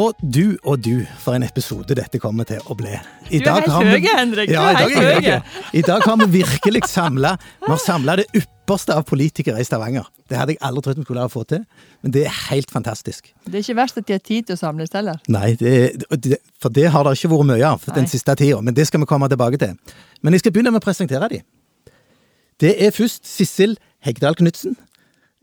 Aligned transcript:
Og 0.00 0.16
du 0.22 0.56
og 0.64 0.78
du, 0.80 1.02
for 1.20 1.36
en 1.36 1.44
episode 1.44 1.92
dette 1.98 2.20
kommer 2.22 2.46
til 2.48 2.62
å 2.72 2.76
bli. 2.78 2.92
I 3.28 3.40
Du 3.42 3.48
er 3.50 3.58
helt 3.58 3.74
høy, 3.74 4.06
Henrik. 4.06 4.52
Ja, 4.54 4.70
i 4.72 4.94
dag 4.94 4.94
høy. 4.96 5.58
I 5.76 5.82
dag 5.84 6.06
har 6.06 6.16
vi 6.22 6.28
virkelig 6.40 6.86
samla 6.88 7.34
Vi 7.60 7.68
har 7.68 7.82
samla 7.82 8.14
det 8.22 8.24
ypperste 8.38 8.96
av 8.96 9.04
politikere 9.10 9.60
i 9.60 9.66
Stavanger. 9.66 10.06
Det 10.30 10.38
hadde 10.38 10.54
jeg 10.54 10.62
aldri 10.64 10.86
trodd 10.86 11.02
vi 11.02 11.04
skulle 11.04 11.26
fått 11.28 11.50
til, 11.52 11.64
men 12.00 12.14
det 12.16 12.24
er 12.30 12.36
helt 12.48 12.70
fantastisk. 12.72 13.32
Det 13.44 13.60
er 13.60 13.66
ikke 13.66 13.76
verst 13.82 14.00
at 14.00 14.06
de 14.08 14.16
har 14.16 14.24
tid 14.24 14.48
til 14.48 14.56
å 14.56 14.60
samles 14.62 14.94
heller. 14.96 15.20
Nei, 15.28 15.52
det, 15.60 15.74
det, 16.16 16.38
for 16.62 16.72
det 16.72 16.86
har 16.94 17.04
det 17.04 17.16
ikke 17.18 17.32
vært 17.34 17.50
mye 17.52 17.72
av 17.74 17.84
den 17.90 18.06
Nei. 18.06 18.12
siste 18.14 18.36
tida, 18.40 18.60
men 18.64 18.76
det 18.78 18.86
skal 18.88 19.02
vi 19.04 19.10
komme 19.10 19.28
tilbake 19.28 19.60
til. 19.60 19.74
Men 20.22 20.36
jeg 20.36 20.44
skal 20.46 20.54
begynne 20.56 20.72
med 20.72 20.80
å 20.80 20.86
presentere 20.86 21.28
dem. 21.34 21.44
Det 22.60 22.76
er 22.86 22.94
først 22.94 23.26
Sissel 23.28 23.76
Hegdal 24.06 24.38
Knutsen. 24.38 24.78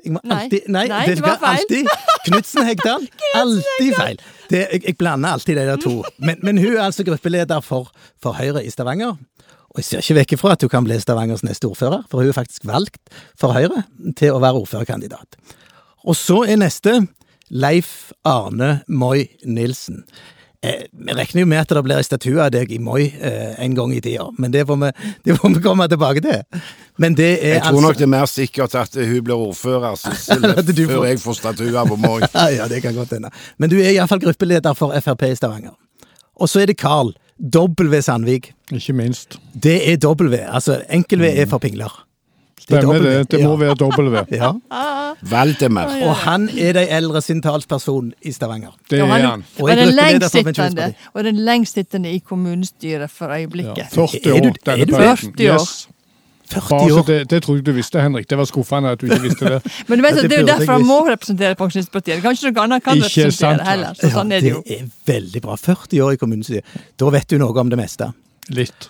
Må 0.08 0.22
Nei. 0.24 0.44
alltid 0.44 0.68
Nei, 0.70 0.86
Nei, 0.88 1.06
det 1.10 1.22
var 1.26 1.40
feil. 1.42 1.58
alltid 1.58 1.88
Knutsen 2.28 2.68
Hegdal. 2.68 3.08
Alltid 3.42 3.96
feil. 3.98 4.20
Det, 4.48 4.64
jeg, 4.72 4.84
jeg 4.86 4.98
blander 5.00 5.36
alltid 5.36 5.58
de 5.60 5.66
der 5.68 5.82
to. 5.82 6.04
Men, 6.18 6.40
men 6.44 6.62
hun 6.62 6.76
er 6.76 6.86
altså 6.88 7.04
gruppeleder 7.08 7.62
for, 7.66 7.92
for 8.24 8.38
Høyre 8.38 8.64
i 8.66 8.72
Stavanger. 8.72 9.18
Og 9.78 9.82
jeg 9.82 9.86
ser 9.86 10.02
ikke 10.02 10.18
vekk 10.22 10.36
ifra 10.38 10.56
at 10.56 10.64
hun 10.64 10.72
kan 10.72 10.86
bli 10.88 10.96
Stavangers 10.98 11.44
neste 11.46 11.68
ordfører, 11.70 12.06
for 12.10 12.24
hun 12.24 12.32
er 12.32 12.38
faktisk 12.38 12.66
valgt 12.66 13.12
for 13.38 13.54
Høyre 13.54 13.84
til 14.18 14.34
å 14.34 14.42
være 14.42 14.64
ordførerkandidat. 14.64 15.38
Og 16.08 16.16
så 16.18 16.42
er 16.48 16.58
neste 16.58 16.96
Leif 17.54 18.14
Arne 18.26 18.80
Moi 18.88 19.28
Nilsen. 19.46 20.02
Eh, 20.66 20.88
vi 20.92 21.14
regner 21.14 21.44
jo 21.44 21.46
med 21.52 21.60
at 21.62 21.70
det 21.70 21.84
blir 21.86 22.00
en 22.02 22.06
statue 22.08 22.40
av 22.42 22.50
deg 22.56 22.72
i 22.74 22.80
Moi 22.82 23.04
eh, 23.06 23.54
en 23.62 23.76
gang 23.78 23.92
i 23.94 24.00
tida, 24.02 24.26
men 24.42 24.50
det 24.52 24.64
får, 24.66 24.80
vi, 24.82 24.90
det 25.28 25.36
får 25.38 25.54
vi 25.54 25.62
komme 25.62 25.86
tilbake 25.92 26.24
til. 26.26 26.64
Men 26.98 27.14
det 27.20 27.28
er 27.44 27.54
Jeg 27.60 27.62
tror 27.62 27.76
altså 27.76 27.84
nok 27.86 28.00
det 28.00 28.08
er 28.08 28.14
mer 28.16 28.26
sikkert 28.32 28.76
at 28.82 28.98
hun 28.98 29.20
blir 29.28 29.38
ordfører 29.38 29.96
Sissel, 30.02 30.42
får- 30.42 30.90
før 30.96 31.06
jeg 31.12 31.20
får 31.22 31.38
statue 31.44 31.86
på 31.92 32.00
Moi. 32.02 32.22
Ja, 32.34 32.48
ja, 32.56 32.68
det 32.72 32.82
kan 32.82 32.96
godt 32.98 33.14
hende. 33.14 33.30
Men 33.62 33.70
du 33.70 33.78
er 33.78 33.92
iallfall 33.94 34.24
gruppeleder 34.26 34.74
for 34.78 34.98
Frp 35.06 35.28
i 35.30 35.36
Stavanger. 35.38 35.76
Og 36.38 36.50
så 36.50 36.62
er 36.66 36.72
det 36.72 36.78
Carl 36.82 37.14
W. 37.38 38.02
Sandvik. 38.02 38.52
Ikke 38.74 38.94
minst. 38.98 39.38
Det 39.54 39.78
er 39.94 39.98
W. 40.02 40.36
Altså, 40.42 40.82
enkel 40.90 41.22
V 41.22 41.30
er 41.38 41.46
for 41.50 41.62
pingler. 41.62 41.94
Er 42.58 42.82
Stemmer 42.82 43.00
det. 43.04 43.32
Det 43.32 43.44
må 43.44 43.56
være 43.58 43.76
W. 43.80 44.24
Ja. 44.42 44.52
Valdemar. 45.22 45.92
Og 46.04 46.16
han 46.26 46.50
er 46.60 46.74
de 46.74 46.84
eldre 46.90 47.22
sin 47.22 47.42
talsperson 47.42 48.14
i 48.22 48.32
Stavanger. 48.32 48.74
Det 48.90 49.00
er 49.00 49.06
han. 49.06 49.44
Og 49.60 49.70
er 49.72 49.76
den 49.76 49.94
lengstsittende, 49.96 50.94
og 51.14 51.24
den 51.24 51.36
lengstsittende 51.48 52.12
i 52.12 52.20
kommunestyret 52.20 53.10
for 53.10 53.32
Ja, 53.34 53.40
øyeblikket. 53.44 53.88
40 53.92 54.18
Er 54.26 54.42
du- 54.42 54.48
år, 54.50 54.72
er 54.78 54.86
du 54.86 54.96
40 54.96 55.52
år? 55.54 55.62
Yes. 55.62 55.88
40 56.50 56.70
Bare 56.70 56.94
år. 57.00 57.04
det, 57.08 57.30
det 57.30 57.44
tror 57.44 57.56
jeg 57.56 57.66
du 57.66 57.72
visste, 57.76 58.00
Henrik. 58.02 58.30
Det 58.30 58.38
var 58.38 58.46
skuffende 58.46 58.90
at 58.90 59.02
du 59.02 59.06
ikke 59.06 59.22
visste 59.22 59.46
det. 59.50 59.62
Men 59.88 60.00
du 60.00 60.04
vet 60.06 60.16
Ja, 60.16 60.22
det 60.22 60.30
det 60.30 60.38
er 60.38 60.42
jo 60.42 60.48
derfor 60.48 60.72
han 60.72 60.86
må 60.86 61.00
representere 61.10 61.56
Pensjonistpartiet. 61.60 62.22
Kanskje 62.24 62.52
noe 62.52 62.64
annet 62.64 62.84
kan 62.84 62.96
Ikke 62.98 63.06
representere 63.10 63.58
sant, 63.58 63.68
heller. 63.68 63.94
Så 64.00 64.12
sånn 64.14 64.32
er 64.32 64.40
det 64.46 64.52
jo. 64.54 64.62
Det 64.68 64.78
er 64.82 64.86
veldig 65.06 65.42
bra. 65.42 65.56
40 65.56 66.02
år 66.06 66.12
i 66.14 66.16
kommunestyret. 66.22 66.64
Da 67.00 67.10
vet 67.10 67.28
du 67.30 67.38
noe 67.38 67.60
om 67.60 67.70
det 67.70 67.78
meste. 67.82 68.14
Litt. 68.50 68.88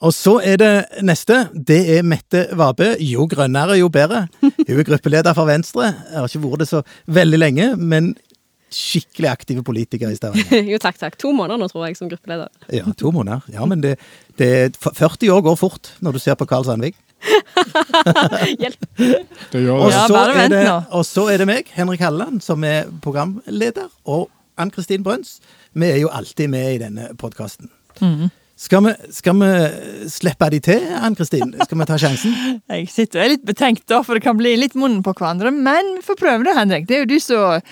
Og 0.00 0.14
så 0.16 0.38
er 0.40 0.56
det 0.56 0.72
neste. 1.04 1.42
Det 1.52 1.80
er 1.98 2.06
Mette 2.08 2.46
Vabe. 2.56 2.94
Jo 3.04 3.26
grønnere, 3.28 3.76
jo 3.80 3.90
bedre. 3.92 4.22
Hun 4.40 4.52
er 4.80 4.86
gruppeleder 4.88 5.36
for 5.36 5.44
Venstre. 5.50 5.90
Jeg 6.08 6.16
har 6.22 6.28
ikke 6.30 6.40
vært 6.46 6.62
det 6.64 6.68
så 6.70 6.80
veldig 7.20 7.40
lenge, 7.42 7.66
men 7.76 8.14
skikkelig 8.72 9.28
aktive 9.28 9.64
politikere 9.66 10.12
i 10.14 10.16
Stavanger. 10.16 10.62
jo, 10.72 10.78
takk, 10.80 10.96
takk. 11.02 11.18
To 11.20 11.34
måneder 11.36 11.60
nå, 11.60 11.68
tror 11.72 11.88
jeg, 11.88 11.98
som 11.98 12.08
gruppeleder. 12.08 12.48
Ja, 12.72 12.86
to 12.96 13.12
måneder. 13.12 13.44
Ja, 13.52 13.66
men 13.68 13.82
det, 13.84 13.96
det 14.40 14.50
40 14.80 15.34
år 15.36 15.44
går 15.50 15.58
fort 15.60 15.92
når 16.00 16.16
du 16.16 16.22
ser 16.22 16.38
på 16.40 16.46
Karl 16.48 16.64
Sandvik. 16.68 16.96
Hjelp. 18.62 18.84
Det 18.96 19.60
gjør 19.66 19.82
Og 19.84 19.90
det. 19.90 19.96
Ja, 19.98 20.04
så 20.06 20.14
bare 20.16 20.32
er 20.32 20.38
vent 20.38 20.54
det, 20.54 20.64
nå. 20.70 20.76
og 20.96 21.04
så 21.04 21.26
er 21.34 21.42
det 21.42 21.50
meg, 21.50 21.68
Henrik 21.76 22.00
Halleland, 22.06 22.40
som 22.46 22.64
er 22.64 22.88
programleder, 23.04 23.90
og 24.08 24.30
Ann-Kristin 24.60 25.04
Brøns. 25.04 25.38
Vi 25.76 25.90
er 25.90 26.00
jo 26.00 26.08
alltid 26.14 26.48
med 26.52 26.76
i 26.76 26.80
denne 26.86 27.10
podkasten. 27.20 27.68
Mhm. 28.00 28.30
Skal, 28.60 28.84
vi, 28.84 28.92
skal 29.16 29.38
vi 29.40 30.08
slippe 30.12 30.50
de 30.52 30.58
til, 30.60 30.82
Ann-Kristin? 31.00 31.54
Skal 31.64 31.80
vi 31.80 31.86
ta 31.88 31.96
sjansen? 32.00 32.34
Jeg 32.68 32.90
sitter 32.92 33.22
og 33.22 33.24
er 33.24 33.32
litt 33.32 33.46
betenkt, 33.48 33.86
da, 33.88 34.02
for 34.04 34.18
det 34.18 34.24
kan 34.26 34.36
bli 34.36 34.52
litt 34.60 34.76
munnen 34.76 35.00
på 35.06 35.14
hverandre. 35.16 35.48
Men 35.54 35.94
vi 35.96 36.04
får 36.04 36.18
prøve 36.20 36.44
det, 36.44 36.56
Henrik. 36.58 36.84
Det 36.88 36.98
er 36.98 37.06
jo 37.06 37.08
du 37.08 37.16
som 37.24 37.64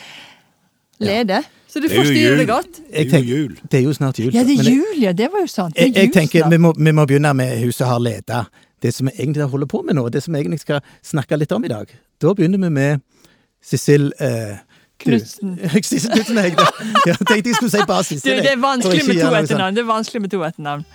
leder, 1.04 1.44
så 1.69 1.82
du 1.84 1.91
får 1.93 2.09
styre 2.09 2.38
det 2.41 2.47
godt. 2.49 2.81
Det 2.88 3.04
er 3.04 3.21
jo 3.21 3.43
jul. 3.43 3.59
Det 3.69 3.82
er 3.82 3.84
jo 3.84 3.93
snart 3.99 4.22
jul. 4.22 4.32
Ja, 4.32 4.47
det 4.49 4.56
er 4.56 4.71
jul, 4.72 4.97
ja. 5.03 5.12
Det 5.12 5.28
var 5.34 5.44
jo 5.44 5.50
sant. 5.53 5.76
Det 5.76 5.91
Jeg, 5.91 5.93
er 5.93 6.00
jeg 6.00 6.09
jul 6.09 6.16
tenker 6.16 6.49
vi 6.54 6.60
må, 6.65 6.72
vi 6.78 6.97
må 6.97 7.05
begynne 7.10 7.34
med 7.37 7.60
hun 7.60 7.76
som 7.76 7.93
har 7.93 8.00
leda 8.03 8.47
det 8.82 8.94
som 8.94 9.10
vi 9.10 9.16
egentlig 9.19 9.50
holder 9.53 9.69
på 9.69 9.82
med 9.84 9.99
nå, 9.99 10.09
det 10.09 10.22
som 10.25 10.34
vi 10.34 10.41
egentlig 10.41 10.62
skal 10.62 10.81
snakke 11.05 11.37
litt 11.37 11.53
om 11.53 11.65
i 11.66 11.70
dag. 11.72 11.93
Da 12.22 12.32
begynner 12.32 12.62
vi 12.65 12.72
med 12.72 13.05
Sissel 13.60 14.09
eh, 14.22 14.56
Knutsen. 14.98 15.59
Sissel 15.82 16.10
Knutsen 16.14 16.41
Hegde. 16.42 16.64
Jeg 17.06 17.19
tenkte 17.22 17.53
jeg 17.53 17.59
skulle 17.59 17.70
si 17.70 17.84
bare 17.86 18.06
siste. 18.06 18.25
Sissel. 18.25 18.41
det 18.42 18.50
jeg, 18.50 18.56
er 18.56 18.62
vanskelig 18.62 19.04
med 19.06 19.20
to 19.22 19.34
etternavn. 19.42 19.76
Det 19.76 19.84
er 19.84 19.92
vanskelig 19.92 20.25
med 20.25 20.34
to 20.34 20.42
etternavn. 20.48 20.88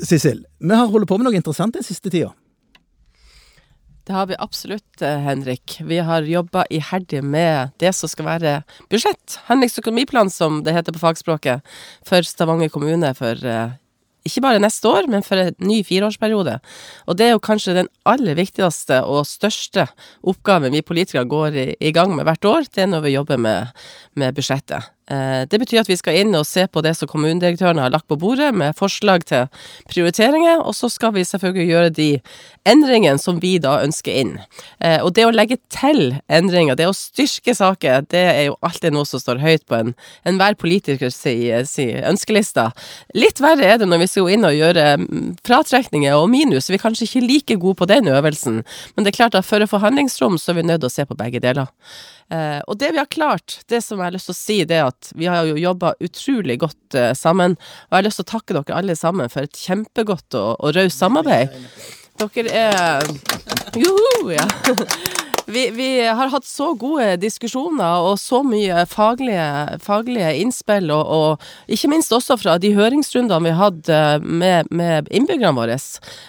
Sissel, 0.00 0.44
vi 0.58 0.74
har 0.74 0.88
holdt 0.90 1.08
på 1.08 1.18
med 1.20 1.28
noe 1.28 1.36
interessant 1.38 1.76
den 1.76 1.84
siste 1.86 2.12
tida. 2.12 2.32
Det 4.08 4.16
har 4.16 4.26
vi 4.26 4.36
absolutt, 4.42 5.02
eh, 5.02 5.18
Henrik. 5.22 5.76
Vi 5.86 5.98
har 5.98 6.22
jobba 6.26 6.64
iherdig 6.70 7.22
med 7.24 7.70
det 7.78 7.92
som 7.94 8.08
skal 8.08 8.26
være 8.26 8.54
budsjett. 8.90 9.38
Henriks 9.46 9.78
økonomiplan, 9.78 10.30
som 10.30 10.64
det 10.64 10.72
heter 10.74 10.92
på 10.92 10.98
fagspråket, 11.04 11.60
for 12.02 12.26
Stavanger 12.26 12.72
kommune 12.72 13.12
for 13.14 13.38
eh, 13.46 13.76
ikke 14.26 14.42
bare 14.44 14.62
neste 14.62 14.88
år, 14.90 15.08
men 15.10 15.24
for 15.26 15.40
en 15.40 15.54
ny 15.64 15.80
fireårsperiode. 15.86 16.58
Og 17.08 17.18
det 17.18 17.26
er 17.26 17.34
jo 17.34 17.42
kanskje 17.44 17.76
den 17.80 17.90
aller 18.08 18.36
viktigste 18.38 19.00
og 19.06 19.28
største 19.28 19.86
oppgaven 20.20 20.74
vi 20.76 20.84
politikere 20.84 21.28
går 21.28 21.56
i, 21.56 21.66
i 21.80 21.92
gang 21.96 22.14
med 22.16 22.28
hvert 22.28 22.44
år. 22.48 22.68
Det 22.68 22.84
er 22.84 22.90
når 22.92 23.06
vi 23.06 23.16
jobber 23.16 23.40
med, 23.40 23.72
med 24.20 24.36
budsjettet. 24.36 24.90
Eh, 25.10 25.44
Det 25.50 25.58
betyr 25.58 25.80
at 25.80 25.88
vi 25.90 25.96
skal 25.98 26.20
inn 26.20 26.34
og 26.38 26.46
se 26.46 26.66
på 26.70 26.82
det 26.82 26.94
som 26.96 27.08
kommunedirektørene 27.10 27.82
har 27.82 27.90
lagt 27.90 28.06
på 28.08 28.18
bordet, 28.18 28.52
med 28.54 28.76
forslag 28.78 29.24
til 29.26 29.48
prioriteringer, 29.90 30.62
og 30.62 30.74
så 30.74 30.90
skal 30.90 31.12
vi 31.12 31.24
selvfølgelig 31.26 31.68
gjøre 31.70 31.90
de 31.96 32.20
endringene 32.68 33.18
som 33.18 33.40
vi 33.42 33.56
da 33.58 33.80
ønsker 33.82 34.12
inn. 34.14 34.38
Eh, 34.80 35.00
Og 35.00 35.14
det 35.14 35.24
å 35.26 35.32
legge 35.34 35.58
til 35.70 36.20
endringer, 36.28 36.76
det 36.76 36.86
å 36.86 36.94
styrke 36.94 37.54
saker, 37.54 38.06
det 38.10 38.22
er 38.22 38.44
jo 38.50 38.56
alltid 38.62 38.92
noe 38.92 39.04
som 39.08 39.20
står 39.20 39.40
høyt 39.40 39.66
på 39.66 39.74
en 39.80 39.94
enhver 40.24 40.54
politikers 40.54 41.14
si, 41.14 41.50
si 41.64 41.88
ønskelista. 41.92 42.70
Litt 43.14 43.40
verre 43.40 43.64
er 43.64 43.78
det 43.78 43.88
når 43.88 44.04
vi 44.04 44.06
skal 44.06 44.28
inn 44.30 44.44
og 44.44 44.54
gjøre 44.54 44.86
mm, 45.00 45.36
fratrekninger 45.46 46.14
og 46.14 46.30
minus. 46.30 46.68
Vi 46.70 46.78
er 46.78 46.84
kanskje 46.84 47.08
ikke 47.08 47.26
like 47.26 47.56
gode 47.56 47.80
på 47.80 47.88
den 47.90 48.06
øvelsen, 48.08 48.62
men 48.94 49.04
det 49.04 49.12
er 49.14 49.18
klart 49.24 49.34
at 49.34 49.44
for 49.48 49.58
å 49.60 49.66
få 49.70 49.80
handlingsrom, 49.82 50.38
så 50.38 50.52
er 50.52 50.60
vi 50.60 50.68
nødt 50.68 50.80
til 50.84 50.90
å 50.90 50.94
se 50.94 51.04
på 51.08 51.16
begge 51.18 51.40
deler. 51.40 51.66
Eh, 52.30 52.60
og 52.70 52.78
det 52.78 52.92
vi 52.94 53.00
har 53.00 53.10
klart, 53.10 53.60
det 53.66 53.80
som 53.82 53.98
jeg 53.98 54.06
har 54.06 54.14
lyst 54.14 54.30
til 54.30 54.36
å 54.36 54.38
si, 54.40 54.58
det 54.68 54.76
er 54.78 54.90
at 54.90 55.10
vi 55.18 55.26
har 55.30 55.48
jo 55.48 55.58
jobba 55.58 55.94
utrolig 55.98 56.60
godt 56.62 56.98
eh, 56.98 57.12
sammen. 57.18 57.56
Og 57.58 57.96
jeg 57.96 57.98
har 57.98 58.06
lyst 58.06 58.22
til 58.22 58.28
å 58.28 58.32
takke 58.36 58.56
dere 58.58 58.76
alle 58.78 58.96
sammen 58.98 59.32
for 59.32 59.48
et 59.48 59.64
kjempegodt 59.64 60.38
og, 60.38 60.52
og 60.60 60.76
raust 60.78 61.02
samarbeid. 61.02 61.56
Dere 62.20 62.52
er 62.52 63.10
Joho, 63.80 64.30
ja. 64.34 64.46
Vi, 65.50 65.70
vi 65.70 66.00
har 66.06 66.28
hatt 66.30 66.46
så 66.46 66.68
gode 66.78 67.16
diskusjoner 67.18 68.04
og 68.06 68.20
så 68.22 68.38
mye 68.46 68.84
faglige, 68.86 69.78
faglige 69.82 70.28
innspill, 70.38 70.92
og, 70.94 71.08
og 71.10 71.72
ikke 71.74 71.90
minst 71.90 72.12
også 72.14 72.36
fra 72.38 72.54
de 72.62 72.70
høringsrundene 72.76 73.48
vi 73.48 73.54
hadde 73.58 73.98
med, 74.22 74.70
med 74.70 75.08
innbyggerne 75.10 75.56
våre. 75.56 75.78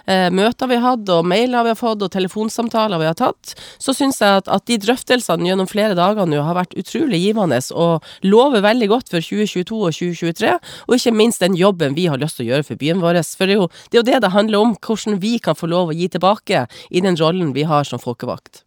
Eh, 0.10 0.30
møter 0.34 0.72
vi 0.72 0.80
har 0.80 0.96
hatt, 0.96 1.12
og 1.14 1.28
mailer 1.30 1.68
vi 1.68 1.74
har 1.76 1.78
fått, 1.78 2.02
og 2.02 2.14
telefonsamtaler 2.16 3.04
vi 3.04 3.10
har 3.12 3.20
tatt. 3.20 3.54
Så 3.78 3.94
syns 3.94 4.24
jeg 4.24 4.42
at, 4.42 4.50
at 4.50 4.66
de 4.72 4.80
drøftelsene 4.88 5.52
gjennom 5.52 5.70
flere 5.70 5.98
dager 5.98 6.26
nå 6.26 6.42
har 6.48 6.58
vært 6.58 6.74
utrolig 6.82 7.22
givende, 7.28 7.62
og 7.78 8.02
lover 8.26 8.66
veldig 8.66 8.90
godt 8.90 9.14
for 9.14 9.22
2022 9.22 9.78
og 9.78 10.00
2023, 10.00 10.56
og 10.88 10.98
ikke 10.98 11.16
minst 11.20 11.46
den 11.46 11.60
jobben 11.60 11.94
vi 12.00 12.10
har 12.10 12.22
lyst 12.22 12.42
til 12.42 12.48
å 12.48 12.56
gjøre 12.56 12.70
for 12.72 12.82
byen 12.82 13.06
vår. 13.06 13.22
For 13.38 13.46
det 13.46 13.60
er 13.60 13.62
jo 13.62 13.70
det, 14.02 14.18
det 14.26 14.34
handler 14.34 14.66
om, 14.66 14.76
hvordan 14.82 15.22
vi 15.22 15.38
kan 15.38 15.58
få 15.58 15.70
lov 15.70 15.94
å 15.94 15.98
gi 16.02 16.10
tilbake 16.10 16.66
i 16.90 17.06
den 17.06 17.22
rollen 17.22 17.54
vi 17.54 17.70
har 17.70 17.86
som 17.86 18.02
folkevalgt. 18.02 18.66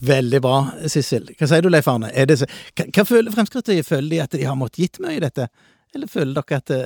Veldig 0.00 0.40
bra, 0.44 0.54
Sissel. 0.88 1.26
Hva 1.36 1.48
sier 1.50 1.64
du, 1.64 1.68
Leif 1.72 1.88
Arne? 1.90 2.08
Det, 2.26 2.38
så- 2.40 2.48
hva, 2.76 2.86
hva 2.88 3.04
føler 3.08 3.34
Fremskrittspartiet? 3.34 3.86
Føler 3.88 4.08
de 4.14 4.22
at 4.24 4.32
de 4.38 4.46
har 4.48 4.56
måttet 4.56 4.84
gitt 4.86 5.00
mye 5.04 5.18
i 5.18 5.24
dette? 5.26 5.48
Eller 5.90 6.06
føler 6.06 6.36
dere 6.38 6.56
at 6.60 6.70
det, 6.70 6.80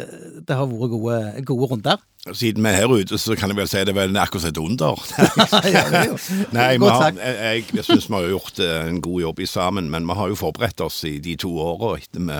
det 0.49 0.56
har 0.56 0.66
vært 0.70 0.93
gode, 0.94 1.16
gode 1.44 1.66
runder? 1.75 1.99
Siden 2.32 2.64
vi 2.64 2.70
er 2.70 2.78
her 2.81 2.88
ute, 2.88 3.19
så 3.20 3.34
kan 3.37 3.52
jeg 3.52 3.58
vel 3.58 3.69
si 3.69 3.82
det 3.84 3.93
er 3.93 3.99
vel 3.99 4.16
akkurat 4.16 4.46
et 4.49 4.61
under. 4.62 4.96
Er 5.69 6.14
Nei, 6.56 6.70
har, 6.81 7.11
jeg, 7.12 7.34
jeg, 7.37 7.66
jeg 7.76 7.84
syns 7.84 8.06
vi 8.08 8.16
har 8.16 8.31
gjort 8.32 8.62
eh, 8.64 8.87
en 8.88 9.02
god 9.05 9.20
jobb 9.26 9.43
i 9.44 9.49
sammen, 9.50 9.90
men 9.93 10.08
vi 10.08 10.17
har 10.17 10.32
jo 10.32 10.38
forberedt 10.40 10.81
oss 10.87 11.02
i 11.05 11.19
de 11.20 11.37
to 11.37 11.52
åra 11.60 11.99
etter 12.00 12.25
vi 12.25 12.38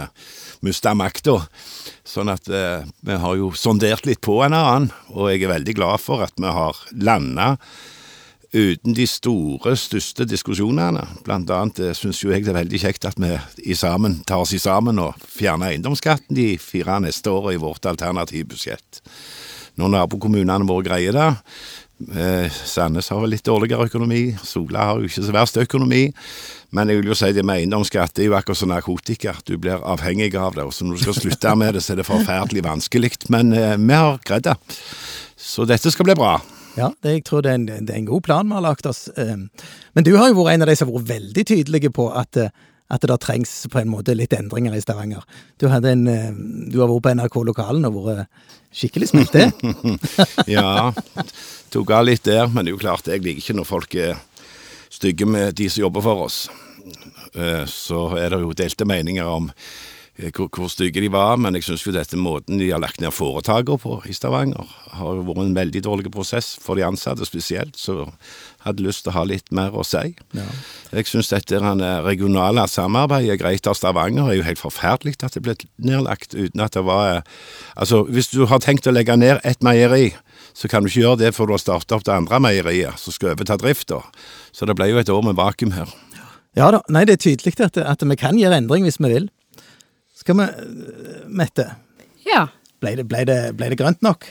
mista 0.65 0.95
makta. 0.97 1.37
Sånn 2.09 2.33
at 2.33 2.49
eh, 2.49 2.89
vi 3.05 3.19
har 3.27 3.37
jo 3.43 3.53
sondert 3.53 4.09
litt 4.09 4.25
på 4.25 4.39
en 4.47 4.57
annen, 4.57 4.89
og 5.13 5.29
jeg 5.35 5.45
er 5.45 5.53
veldig 5.59 5.77
glad 5.77 6.01
for 6.01 6.25
at 6.25 6.33
vi 6.41 6.49
har 6.49 6.81
landa 6.97 7.51
uten 8.55 8.95
de 8.95 9.07
store, 9.11 9.75
største 9.77 10.27
diskusjonene. 10.31 11.03
Blant 11.27 11.51
annet 11.51 11.97
syns 11.99 12.23
jo 12.23 12.31
jeg 12.33 12.47
det 12.47 12.55
er 12.55 12.61
veldig 12.63 12.81
kjekt 12.81 13.09
at 13.11 13.19
vi 13.19 13.75
sammen 13.79 14.21
tar 14.27 14.45
oss 14.45 14.55
i 14.55 14.63
sammen 14.63 15.03
og 15.03 15.19
fjerner 15.19 15.75
eiendomsskatten 15.75 16.39
de 16.39 16.55
fire 16.63 17.01
neste 17.03 17.33
åra 17.33 17.55
i 17.55 17.61
vårt 17.61 17.87
alternative 17.91 18.55
budsjett. 18.55 19.03
Når 19.75 19.91
nabokommunene 19.91 20.69
våre 20.69 20.87
greier 20.87 21.17
det, 21.17 21.31
Eh, 22.13 22.51
Sandnes 22.51 23.09
har 23.09 23.21
vel 23.23 23.33
litt 23.37 23.47
dårligere 23.47 23.87
økonomi. 23.89 24.35
Sola 24.43 24.91
har 24.91 25.01
jo 25.01 25.09
ikke 25.09 25.25
så 25.25 25.35
verst 25.35 25.61
økonomi. 25.63 26.09
Men 26.75 26.91
jeg 26.91 27.01
vil 27.01 27.13
jo 27.13 27.19
si 27.19 27.31
det 27.33 27.45
med 27.47 27.63
eiendomsskatt 27.63 28.17
det 28.17 28.25
er 28.25 28.33
jo 28.33 28.39
akkurat 28.39 28.59
som 28.59 28.73
narkotika. 28.73 29.37
Du 29.47 29.55
blir 29.59 29.79
avhengig 29.79 30.35
av 30.35 30.57
det. 30.57 30.67
Og 30.67 30.75
så 30.75 30.87
når 30.87 30.99
du 30.99 31.05
skal 31.05 31.21
slutte 31.21 31.55
med 31.57 31.79
det, 31.79 31.85
så 31.85 31.95
er 31.95 32.03
det 32.03 32.09
forferdelig 32.09 32.65
vanskelig. 32.67 33.15
Men 33.31 33.55
eh, 33.55 33.77
vi 33.79 33.95
har 33.95 34.19
greid 34.27 34.49
det. 34.51 34.57
Så 35.39 35.69
dette 35.71 35.93
skal 35.95 36.11
bli 36.11 36.19
bra. 36.19 36.39
Ja, 36.75 36.91
det, 37.03 37.11
jeg 37.13 37.25
tror 37.29 37.43
det 37.45 37.51
er, 37.53 37.59
en, 37.61 37.67
det 37.87 37.93
er 37.95 38.01
en 38.01 38.09
god 38.09 38.25
plan 38.27 38.49
vi 38.51 38.57
har 38.57 38.65
lagt 38.65 38.87
oss. 38.91 39.07
Eh, 39.17 39.37
Men 39.95 40.07
du 40.07 40.17
har 40.17 40.31
jo 40.31 40.41
vært 40.43 40.55
en 40.57 40.65
av 40.67 40.71
de 40.71 40.77
som 40.79 40.91
har 40.91 40.97
vært 40.99 41.13
veldig 41.13 41.45
tydelige 41.47 41.93
på 41.95 42.09
at, 42.19 42.37
eh, 42.41 42.51
at 42.91 43.07
det 43.07 43.19
trengs 43.23 43.53
på 43.71 43.81
en 43.81 43.93
måte 43.93 44.17
litt 44.17 44.35
endringer 44.37 44.75
i 44.75 44.83
Stavanger. 44.83 45.23
Du, 45.59 45.69
en, 45.69 46.09
eh, 46.11 46.33
du 46.71 46.81
har 46.81 46.91
vært 46.91 47.07
på 47.07 47.15
NRK 47.15 47.39
Lokalen 47.51 47.87
og 47.89 48.01
vært 48.03 48.27
skikkelig 48.75 49.13
smelt. 49.13 49.39
Ja, 50.57 50.91
tok 51.71 51.95
av 51.95 52.07
litt 52.09 52.27
der. 52.27 52.49
Men 52.51 52.65
det 52.65 52.73
er 52.73 52.77
jo 52.77 52.83
klart, 52.83 53.07
jeg 53.07 53.23
liker 53.23 53.43
ikke 53.45 53.59
når 53.61 53.71
folk 53.71 53.95
er 53.95 54.19
stygge 54.91 55.27
med 55.31 55.55
de 55.59 55.71
som 55.71 55.87
jobber 55.87 56.03
for 56.03 56.27
oss. 56.27 56.45
Så 57.71 58.01
er 58.19 58.31
det 58.31 58.39
jo 58.45 58.53
delte 58.55 58.87
meninger 58.87 59.27
om 59.27 59.49
hvor, 60.15 60.47
hvor 60.47 60.69
stygge 60.71 61.03
de 61.03 61.09
var, 61.11 61.37
men 61.43 61.57
jeg 61.59 61.67
syns 61.67 61.83
jo 61.87 61.93
dette 61.95 62.19
måten 62.19 62.61
de 62.61 62.69
har 62.71 62.83
lagt 62.83 63.01
ned 63.03 63.11
foretakene 63.15 63.81
på 63.83 63.97
i 64.07 64.15
Stavanger, 64.15 64.69
har 64.95 65.17
jo 65.19 65.25
vært 65.27 65.43
en 65.43 65.57
veldig 65.57 65.83
dårlig 65.83 66.13
prosess 66.15 66.53
for 66.63 66.79
de 66.79 66.85
ansatte 66.87 67.27
spesielt, 67.27 67.75
så 67.75 68.07
hadde 68.63 68.87
lyst 68.87 69.05
til 69.05 69.11
å 69.11 69.17
ha 69.19 69.25
litt 69.27 69.51
mer 69.55 69.75
å 69.75 69.83
si. 69.87 70.15
Ja. 70.37 70.47
Jeg 70.95 71.11
syns 71.11 71.33
dette 71.33 71.59
eh, 71.59 71.99
regionale 72.07 72.67
samarbeidet 72.71 73.41
greit 73.43 73.67
av 73.67 73.75
Stavanger 73.79 74.31
er 74.31 74.39
jo 74.39 74.47
helt 74.47 74.63
forferdelig 74.63 75.19
at 75.19 75.35
det 75.35 75.43
ble 75.43 75.57
nedlagt 75.83 76.39
uten 76.39 76.63
at 76.63 76.79
det 76.79 76.87
var 76.87 77.11
eh, 77.17 77.23
Altså, 77.75 78.05
hvis 78.07 78.29
du 78.31 78.45
har 78.47 78.61
tenkt 78.63 78.87
å 78.87 78.93
legge 78.95 79.17
ned 79.19 79.41
et 79.43 79.65
meieri, 79.67 80.13
så 80.55 80.71
kan 80.71 80.85
du 80.85 80.89
ikke 80.89 81.03
gjøre 81.03 81.23
det 81.25 81.33
før 81.35 81.51
du 81.51 81.57
har 81.57 81.63
starta 81.63 81.97
opp 81.97 82.05
det 82.07 82.15
andre 82.15 82.39
meieriet, 82.39 83.01
som 83.03 83.13
skal 83.13 83.33
overta 83.33 83.57
drifta. 83.59 83.99
Så 84.55 84.69
det 84.69 84.77
ble 84.79 84.93
jo 84.93 85.01
et 85.01 85.11
år 85.11 85.25
med 85.27 85.35
vakuum 85.35 85.75
her. 85.75 85.91
Ja 86.55 86.71
da, 86.71 86.85
nei, 86.95 87.03
det 87.03 87.17
er 87.17 87.25
tydelig 87.25 87.57
at, 87.59 87.81
at 87.83 88.05
vi 88.07 88.17
kan 88.19 88.39
gjøre 88.39 88.63
endring 88.63 88.87
hvis 88.87 89.01
vi 89.03 89.11
vil. 89.11 89.27
Skal 90.25 90.39
vi 90.39 90.45
Mette, 91.29 91.67
Ja. 92.25 92.47
ble 92.81 92.95
det, 92.97 93.05
ble 93.05 93.25
det, 93.29 93.35
ble 93.59 93.67
det 93.69 93.77
grønt 93.77 94.01
nok? 94.01 94.25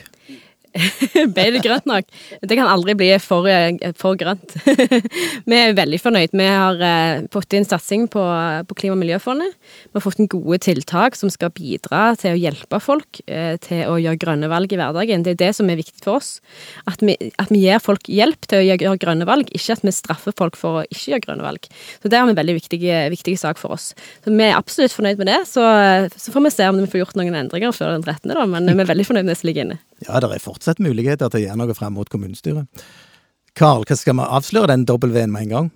Ble 1.34 1.44
det 1.54 1.62
grønt 1.62 1.86
nok? 1.86 2.08
Det 2.42 2.56
kan 2.58 2.66
aldri 2.66 2.96
bli 2.98 3.08
for, 3.22 3.46
for 3.98 4.18
grønt. 4.18 4.56
vi 5.48 5.58
er 5.58 5.76
veldig 5.76 6.00
fornøyd. 6.02 6.34
Vi 6.34 6.48
har 6.50 6.80
eh, 6.82 7.26
fått 7.34 7.54
inn 7.54 7.66
satsing 7.66 8.08
på, 8.10 8.22
på 8.68 8.76
Klima- 8.80 8.96
og 8.96 9.02
miljøfondet. 9.04 9.54
Vi 9.86 9.94
har 9.94 10.04
fått 10.04 10.22
inn 10.22 10.30
gode 10.32 10.58
tiltak 10.66 11.18
som 11.18 11.30
skal 11.30 11.52
bidra 11.54 12.02
til 12.18 12.34
å 12.34 12.40
hjelpe 12.40 12.80
folk 12.82 13.22
eh, 13.26 13.54
til 13.62 13.84
å 13.86 14.00
gjøre 14.02 14.20
grønne 14.24 14.50
valg 14.50 14.74
i 14.74 14.80
hverdagen. 14.80 15.22
Det 15.26 15.36
er 15.36 15.40
det 15.44 15.52
som 15.60 15.70
er 15.70 15.78
viktig 15.78 16.02
for 16.02 16.18
oss. 16.18 16.40
At 16.90 17.04
vi, 17.06 17.14
at 17.38 17.54
vi 17.54 17.62
gir 17.62 17.82
folk 17.82 18.10
hjelp 18.10 18.50
til 18.50 18.60
å 18.60 18.66
gjøre 18.66 18.98
grønne 19.04 19.30
valg, 19.30 19.54
ikke 19.54 19.78
at 19.78 19.86
vi 19.86 19.94
straffer 19.94 20.34
folk 20.34 20.58
for 20.58 20.82
å 20.82 20.86
ikke 20.88 21.14
gjøre 21.14 21.26
grønne 21.28 21.46
valg. 21.46 21.70
Så 22.02 22.10
det 22.10 22.18
er 22.18 22.26
en 22.26 22.34
veldig 22.42 22.58
viktig, 22.58 22.82
viktig 23.14 23.38
sak 23.38 23.62
for 23.62 23.78
oss. 23.78 23.92
Så 24.26 24.34
vi 24.34 24.48
er 24.48 24.58
absolutt 24.58 24.96
fornøyd 24.96 25.22
med 25.22 25.30
det. 25.30 25.40
Så, 25.46 25.62
så 26.18 26.34
får 26.34 26.48
vi 26.48 26.56
se 26.56 26.68
om 26.70 26.82
vi 26.82 26.90
får 26.90 27.04
gjort 27.04 27.18
noen 27.20 27.42
endringer 27.44 27.74
før 27.76 27.94
den 27.94 28.02
13., 28.02 28.34
da. 28.34 28.46
Men 28.50 28.74
vi 28.74 28.82
er 28.82 28.90
veldig 28.90 29.06
fornøyd 29.06 29.28
med 29.28 29.36
det 29.36 29.40
som 29.40 29.52
ligger 29.52 29.68
inne. 29.68 29.82
Ja, 30.02 30.20
det 30.20 30.30
er 30.34 30.42
fortsatt 30.42 30.80
muligheter 30.82 31.30
til 31.30 31.40
å 31.40 31.44
gjøre 31.46 31.56
noe 31.60 31.74
frem 31.74 31.92
mot 31.94 32.08
kommunestyret. 32.10 32.66
Karl, 33.54 33.84
skal 33.94 34.16
vi 34.18 34.26
avsløre 34.26 34.66
den 34.74 34.84
W-en 34.90 35.30
med 35.32 35.42
en 35.46 35.48
gang? 35.54 35.70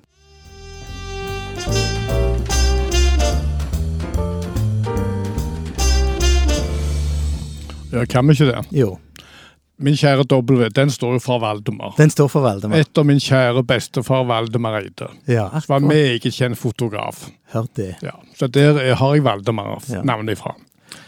Ja, 7.92 8.04
kan 8.06 8.26
vi 8.28 8.34
ikke 8.36 8.50
det? 8.52 8.64
Jo, 8.76 8.96
Min 9.78 9.94
kjære 9.94 10.24
W, 10.26 10.66
den 10.74 10.90
står 10.90 11.12
jo 11.14 11.20
fra 11.22 11.36
Valdemar. 11.38 11.92
den 11.96 12.10
står 12.10 12.26
for 12.32 12.42
Valdemar. 12.42 12.80
Etter 12.82 13.04
min 13.06 13.20
kjære 13.22 13.62
bestefar 13.62 14.24
Valdemar 14.26 14.80
Eide. 14.80 15.06
Ja, 15.30 15.44
Som 15.62 15.74
var 15.76 15.84
meget 15.86 16.26
kjent 16.34 16.58
fotograf. 16.58 17.28
Hørt 17.52 17.74
det. 17.76 17.94
Ja, 18.02 18.16
så 18.36 18.50
der 18.50 18.74
er- 18.80 18.94
har 18.96 19.14
jeg 19.14 19.22
Valdemar 19.22 19.78
Ja. 19.88 20.02
ifra. 20.32 20.56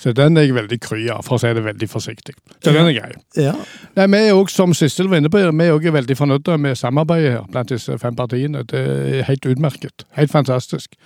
Så 0.00 0.12
den 0.16 0.36
er 0.36 0.46
jeg 0.46 0.54
veldig 0.56 0.78
kry 0.80 1.02
av, 1.12 1.22
for 1.26 1.36
å 1.36 1.40
si 1.42 1.50
det 1.56 1.64
veldig 1.64 1.88
forsiktig. 1.88 2.34
Så 2.60 2.72
den 2.72 2.88
er 2.90 2.94
grei. 2.96 3.10
Ja, 3.36 3.54
Nei, 3.96 4.06
Vi 4.06 4.20
er 4.28 4.32
også, 4.36 4.62
som 4.62 4.74
Sissel 4.76 5.08
var 5.08 5.20
inne 5.20 5.30
på, 5.32 5.40
vi 5.40 5.66
er 5.66 5.72
også 5.76 5.92
veldig 5.92 6.16
fornøyde 6.16 6.58
med 6.58 6.78
samarbeidet 6.78 7.32
her 7.32 7.44
blant 7.52 7.68
disse 7.72 7.98
fem 7.98 8.16
partiene. 8.16 8.64
Det 8.68 8.80
er 8.80 9.28
helt 9.28 9.46
utmerket. 9.46 10.06
Helt 10.16 10.32
fantastisk. 10.32 10.96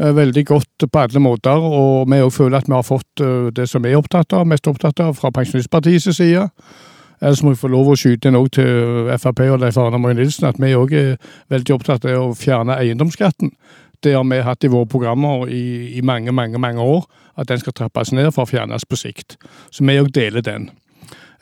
Eh, 0.00 0.12
Veldig 0.16 0.46
godt 0.46 0.86
på 0.92 0.98
alle 0.98 1.20
måter, 1.20 1.50
og 1.60 2.06
vi 2.10 2.20
også 2.22 2.44
føler 2.44 2.58
at 2.58 2.68
vi 2.68 2.74
har 2.78 2.86
fått 2.86 3.20
eh, 3.20 3.50
det 3.56 3.68
som 3.68 3.82
vi 3.84 3.90
er 3.92 3.98
opptatt 4.00 4.32
av, 4.32 4.46
mest 4.46 4.66
opptatt 4.70 5.00
av 5.00 5.14
fra 5.18 5.30
Pensjonistpartiets 5.30 6.16
side. 6.16 6.46
Ellers 7.20 7.42
må 7.44 7.52
vi 7.52 7.60
få 7.60 7.68
lov 7.68 7.90
å 7.92 7.96
skyte 8.00 8.30
inn 8.30 8.38
også 8.38 8.54
til 8.56 9.10
Frp 9.20 9.42
og 9.50 9.58
Leif 9.60 9.76
Arne 9.76 9.98
Moe 10.00 10.14
Nilsen 10.16 10.46
at 10.48 10.56
vi 10.62 10.70
òg 10.72 10.94
er 10.96 11.10
veldig 11.52 11.74
opptatt 11.74 12.06
av 12.08 12.30
å 12.30 12.34
fjerne 12.38 12.78
eiendomsskatten. 12.80 13.52
Det 14.02 14.14
har 14.16 14.24
vi 14.24 14.40
hatt 14.40 14.64
i 14.64 14.70
våre 14.72 14.88
programmer 14.88 15.48
i, 15.48 15.96
i 15.98 16.00
mange, 16.00 16.32
mange 16.32 16.58
mange 16.58 16.80
år, 16.80 17.04
at 17.36 17.48
den 17.48 17.60
skal 17.60 17.76
trappes 17.76 18.12
ned 18.12 18.32
for 18.32 18.46
å 18.46 18.50
fjernes 18.50 18.86
på 18.88 18.96
sikt. 18.96 19.36
Så 19.70 19.84
vi 19.84 19.98
òg 20.00 20.12
deler 20.16 20.44
den. 20.44 20.70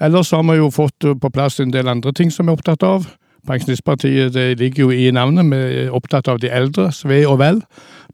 Ellers 0.01 0.31
har 0.31 0.45
vi 0.47 0.59
jo 0.59 0.71
fått 0.71 1.07
på 1.21 1.31
plass 1.31 1.59
en 1.61 1.75
del 1.75 1.89
andre 1.89 2.13
ting 2.13 2.31
som 2.31 2.47
vi 2.47 2.55
er 2.55 2.59
opptatt 2.59 2.83
av. 2.87 3.07
Pensjonistpartiet 3.49 4.35
det 4.35 4.59
ligger 4.59 4.89
jo 4.89 4.91
i 4.95 5.11
navnet, 5.15 5.47
vi 5.51 5.85
er 5.85 5.95
opptatt 5.95 6.29
av 6.29 6.41
de 6.43 6.51
eldres 6.53 7.05
ve 7.07 7.25
og 7.27 7.39
vel 7.43 7.63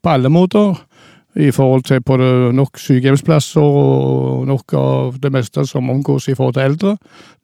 på 0.03 0.13
alle 0.13 0.33
måter. 0.33 0.77
I 1.35 1.51
forhold 1.51 1.83
til 1.89 1.99
både 2.07 2.53
nok 2.55 2.79
sykehjemsplasser 2.79 3.65
og 3.65 4.45
nok 4.47 4.75
av 4.79 5.17
det 5.19 5.33
meste 5.35 5.65
som 5.67 5.91
omgås 5.91 6.29
i 6.31 6.37
forhold 6.39 6.55
til 6.55 6.63
eldre. 6.69 6.93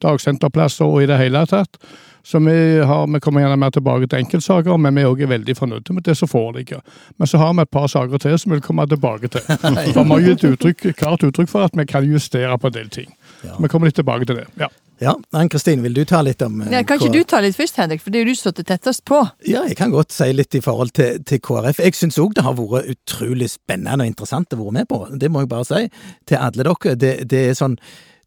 Dagsenterplasser 0.01 0.87
og 0.87 1.03
i 1.03 1.09
det 1.09 1.17
hele 1.19 1.43
tatt. 1.49 1.75
Så 2.23 2.39
vi, 2.45 2.55
har, 2.85 3.07
vi 3.07 3.19
kommer 3.19 3.41
gjerne 3.41 3.57
mer 3.57 3.71
tilbake 3.73 4.07
til 4.11 4.19
enkeltsaker, 4.21 4.77
men 4.77 4.95
vi 4.95 5.01
er 5.01 5.09
også 5.09 5.27
veldig 5.31 5.55
fornøyde 5.57 5.93
med 5.97 6.03
det 6.05 6.17
som 6.19 6.29
foreligger. 6.29 6.83
Men 7.17 7.27
så 7.27 7.37
har 7.41 7.53
vi 7.57 7.61
et 7.65 7.71
par 7.73 7.87
saker 7.89 8.17
til 8.21 8.37
som 8.39 8.51
vi 8.51 8.59
vil 8.59 8.65
komme 8.67 8.85
tilbake 8.91 9.27
til. 9.33 9.41
For 9.95 10.03
vi 10.03 10.09
har 10.11 10.27
gitt 10.29 10.45
uttrykk, 10.51 10.85
klart 10.99 11.23
uttrykk 11.25 11.49
for 11.49 11.65
at 11.65 11.75
vi 11.77 11.85
kan 11.89 12.05
justere 12.05 12.57
på 12.61 12.69
en 12.69 12.77
del 12.77 12.89
ting. 12.93 13.09
Ja. 13.43 13.57
Vi 13.57 13.67
kommer 13.71 13.89
litt 13.89 13.95
tilbake 13.97 14.25
til 14.29 14.37
det. 14.41 14.45
ja. 14.61 14.67
ja. 15.01 15.15
Ann-Kristin, 15.33 15.81
vil 15.81 15.95
du 15.97 16.03
ta 16.05 16.19
litt 16.21 16.41
om 16.45 16.59
eh, 16.61 16.69
Ja, 16.75 16.83
kan 16.85 16.99
ikke 17.01 17.09
K- 17.09 17.17
du 17.17 17.23
ta 17.31 17.39
litt 17.41 17.57
først, 17.57 17.79
Henrik, 17.81 18.03
for 18.05 18.13
det 18.13 18.21
er 18.21 18.27
jo 18.27 18.35
du 18.35 18.37
som 18.37 18.51
sitter 18.51 18.67
tettest 18.69 19.01
på. 19.09 19.23
Ja, 19.49 19.63
jeg 19.65 19.79
kan 19.79 19.89
godt 19.95 20.13
si 20.13 20.27
litt 20.37 20.53
i 20.53 20.61
forhold 20.61 20.93
til, 20.93 21.23
til 21.25 21.41
KrF. 21.41 21.81
Jeg 21.81 21.97
syns 21.97 22.19
òg 22.21 22.35
det 22.37 22.45
har 22.45 22.53
vært 22.59 22.93
utrolig 22.93 23.49
spennende 23.49 24.05
og 24.05 24.13
interessant 24.13 24.53
å 24.53 24.61
være 24.61 24.77
med 24.77 24.89
på. 24.93 25.01
Det 25.17 25.31
må 25.33 25.41
jeg 25.41 25.49
bare 25.55 25.65
si 25.71 25.81
til 26.29 26.37
alle 26.37 26.69
dere. 26.69 26.95
Det, 27.01 27.13
det 27.33 27.43
er 27.49 27.57
sånn 27.57 27.79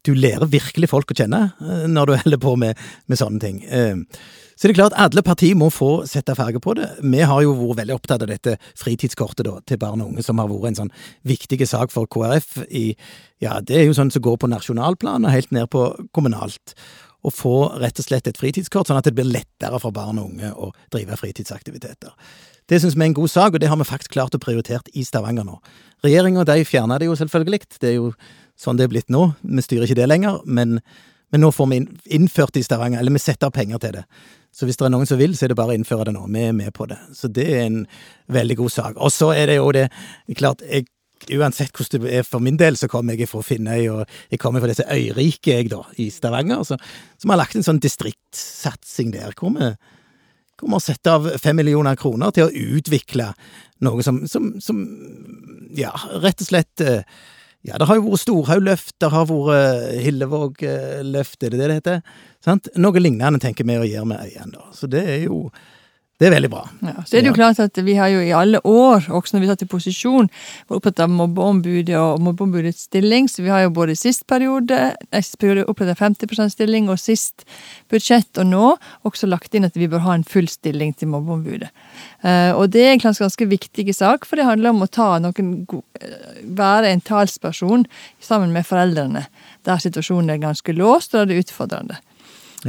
Du 0.05 0.13
lærer 0.13 0.49
virkelig 0.49 0.89
folk 0.91 1.11
å 1.11 1.17
kjenne 1.17 1.41
eh, 1.61 1.85
når 1.91 2.11
du 2.11 2.17
holder 2.23 2.41
på 2.41 2.55
med, 2.61 2.81
med 3.11 3.21
sånne 3.21 3.41
ting. 3.43 3.61
Eh, 3.65 4.03
Så 4.55 4.69
det 4.69 4.71
er 4.71 4.77
klart, 4.77 4.93
alle 4.95 5.19
partier 5.25 5.55
må 5.59 5.67
få 5.67 6.05
sette 6.07 6.31
farge 6.37 6.61
på 6.63 6.77
det. 6.77 6.87
Vi 7.03 7.19
har 7.27 7.41
jo 7.43 7.51
vært 7.59 7.81
veldig 7.81 7.95
opptatt 7.97 8.23
av 8.23 8.29
dette 8.31 8.53
fritidskortet 8.79 9.43
da, 9.43 9.57
til 9.67 9.81
barn 9.81 9.99
og 9.99 10.13
unge, 10.13 10.23
som 10.23 10.39
har 10.39 10.47
vært 10.47 10.69
en 10.69 10.77
sånn 10.79 10.93
viktig 11.27 11.59
sak 11.67 11.91
for 11.91 12.07
KrF 12.07 12.61
i 12.69 12.85
Ja, 13.43 13.59
det 13.59 13.75
er 13.75 13.89
jo 13.89 13.97
sånn 13.97 14.13
som 14.15 14.23
går 14.23 14.37
på 14.39 14.47
nasjonalplan 14.47 15.27
og 15.27 15.35
helt 15.35 15.51
ned 15.51 15.67
på 15.73 15.89
kommunalt 16.15 16.77
å 17.25 17.33
få 17.33 17.55
rett 17.81 17.99
og 17.99 18.05
slett 18.05 18.29
et 18.29 18.39
fritidskort, 18.39 18.87
sånn 18.87 19.01
at 19.01 19.09
det 19.09 19.15
blir 19.17 19.27
lettere 19.27 19.79
for 19.81 19.91
barn 19.91 20.21
og 20.21 20.29
unge 20.29 20.53
å 20.53 20.69
drive 20.93 21.17
fritidsaktiviteter. 21.19 22.13
Det 22.69 22.79
syns 22.81 22.95
vi 22.95 23.03
er 23.03 23.11
en 23.11 23.17
god 23.17 23.29
sak, 23.29 23.53
og 23.53 23.61
det 23.61 23.69
har 23.69 23.77
vi 23.81 23.87
faktisk 23.87 24.15
klart 24.15 24.37
å 24.37 24.41
prioritere 24.41 24.93
i 24.93 25.03
Stavanger 25.05 25.45
nå. 25.45 25.59
Regjeringa 26.05 26.45
fjerna 26.65 26.97
det 27.01 27.09
jo 27.09 27.17
selvfølgelig, 27.17 27.59
det 27.81 27.89
er 27.89 27.97
jo 27.99 28.13
sånn 28.59 28.79
det 28.79 28.87
er 28.87 28.93
blitt 28.93 29.11
nå, 29.13 29.27
vi 29.41 29.63
styrer 29.63 29.87
ikke 29.87 29.99
det 29.99 30.07
lenger, 30.09 30.39
men, 30.45 30.79
men 31.33 31.43
nå 31.43 31.51
får 31.51 31.69
vi 31.73 31.83
innført 32.17 32.55
det 32.55 32.63
i 32.63 32.67
Stavanger, 32.67 33.01
eller 33.01 33.15
vi 33.15 33.23
setter 33.23 33.49
av 33.49 33.55
penger 33.55 33.81
til 33.83 33.99
det. 33.99 34.05
Så 34.55 34.67
hvis 34.67 34.79
det 34.79 34.87
er 34.87 34.93
noen 34.93 35.07
som 35.09 35.19
vil, 35.19 35.35
så 35.35 35.45
er 35.45 35.51
det 35.51 35.59
bare 35.59 35.73
å 35.73 35.77
innføre 35.77 36.07
det 36.07 36.15
nå. 36.15 36.23
Vi 36.31 36.43
er 36.47 36.53
med 36.55 36.71
på 36.75 36.87
det. 36.87 36.95
Så 37.11 37.27
det 37.27 37.43
er 37.57 37.65
en 37.65 37.81
veldig 38.31 38.55
god 38.61 38.71
sak. 38.71 38.99
Og 39.03 39.11
så 39.11 39.33
er 39.35 39.49
det 39.51 39.57
jo 39.57 39.71
det 39.75 39.89
Klart, 40.39 40.63
jeg 40.63 40.87
Uansett 41.31 41.71
hvordan 41.73 42.03
det 42.03 42.11
er 42.19 42.25
for 42.27 42.43
min 42.43 42.57
del, 42.59 42.75
så 42.77 42.89
kommer 42.91 43.15
jeg 43.15 43.29
fra 43.31 43.39
Finnøy, 43.41 43.87
og 43.89 44.17
jeg 44.29 44.39
kommer 44.39 44.61
fra 44.61 44.67
disse 44.69 44.83
øyriket, 44.83 45.47
jeg, 45.47 45.69
da, 45.71 45.79
i 45.97 46.09
Stavanger, 46.13 46.61
så, 46.67 46.75
som 47.17 47.31
har 47.31 47.39
lagt 47.39 47.55
en 47.57 47.65
sånn 47.65 47.79
distriktssatsing 47.81 49.13
der, 49.15 49.31
hvor 49.39 49.53
vi, 49.55 49.71
kommer 50.59 50.79
å 50.79 50.83
sette 50.83 51.11
av 51.11 51.27
fem 51.41 51.57
millioner 51.59 51.97
kroner 51.99 52.35
til 52.35 52.47
å 52.47 52.75
utvikle 52.77 53.31
noe 53.85 54.03
som, 54.05 54.21
som, 54.29 54.53
som 54.63 54.83
ja, 55.75 55.91
rett 56.23 56.43
og 56.43 56.47
slett 56.47 56.83
eh, 56.83 57.01
ja, 57.65 57.79
det 57.81 57.87
har 57.89 57.97
jo 57.97 58.05
vært 58.07 58.21
Storhaug-løft, 58.21 58.95
det 59.01 59.09
har 59.13 59.29
vært 59.29 60.01
Hillevåg-løft, 60.05 61.39
er 61.41 61.53
det 61.53 61.61
det 61.61 61.69
det 61.71 61.77
heter? 61.79 62.19
Sant? 62.45 62.69
Noe 62.77 63.01
lignende 63.01 63.41
tenker 63.41 63.65
vi 63.67 63.79
å 63.79 63.87
gjøre 63.87 64.09
med 64.11 64.21
øyene, 64.27 64.53
da. 64.53 64.67
Så 64.75 64.89
det 64.91 65.01
er 65.15 65.23
jo 65.25 65.47
det 66.15 66.29
er 66.29 66.31
veldig 66.31 66.47
bra. 66.47 66.61
Ja, 66.79 66.93
så 67.03 67.17
er 67.17 67.25
det 67.25 67.27
jo 67.27 67.35
klart 67.35 67.57
at 67.59 67.75
Vi 67.83 67.97
har 67.97 68.07
jo 68.07 68.21
i 68.23 68.31
alle 68.31 68.61
år, 68.63 69.09
også 69.11 69.35
når 69.35 69.41
vi 69.43 69.47
satt 69.49 69.63
i 69.65 69.67
posisjon, 69.67 70.29
vært 70.69 70.77
opptatt 70.77 71.01
av 71.03 71.11
mobbeombudet 71.11 71.97
og 71.99 72.21
mobbeombudets 72.23 72.85
stilling. 72.87 73.27
Så 73.27 73.43
vi 73.43 73.51
har 73.51 73.65
jo 73.65 73.73
både 73.75 73.97
sist 73.99 74.23
periode, 74.31 74.77
neste 75.11 75.33
sist 75.33 75.41
periode 75.43 75.65
opprettet 75.67 75.99
50% 75.99 76.55
stilling, 76.55 76.87
og 76.87 77.01
sist 77.03 77.43
budsjett 77.91 78.39
og 78.39 78.47
nå 78.47 78.71
også 79.03 79.27
lagt 79.27 79.59
inn 79.59 79.67
at 79.67 79.75
vi 79.75 79.89
bør 79.91 80.05
ha 80.07 80.15
en 80.15 80.23
full 80.23 80.47
stilling 80.47 80.95
til 80.95 81.11
mobbeombudet. 81.11 81.73
Eh, 82.23 82.55
og 82.55 82.71
det 82.71 82.85
er 82.85 82.93
egentlig 82.93 83.11
en 83.11 83.21
ganske 83.25 83.51
viktig 83.51 83.87
sak, 83.99 84.23
for 84.23 84.39
det 84.39 84.47
handler 84.47 84.71
om 84.71 84.87
å 84.87 84.87
ta 84.87 85.17
noen 85.19 85.53
eh, 85.99 86.41
være 86.47 86.95
en 86.95 87.03
talsperson 87.03 87.83
sammen 88.23 88.55
med 88.55 88.63
foreldrene 88.63 89.27
der 89.67 89.83
situasjonen 89.83 90.31
er 90.31 90.43
ganske 90.47 90.79
låst 90.79 91.11
og 91.11 91.25
der 91.25 91.33
det 91.33 91.35
er 91.35 91.47
utfordrende. 91.49 91.99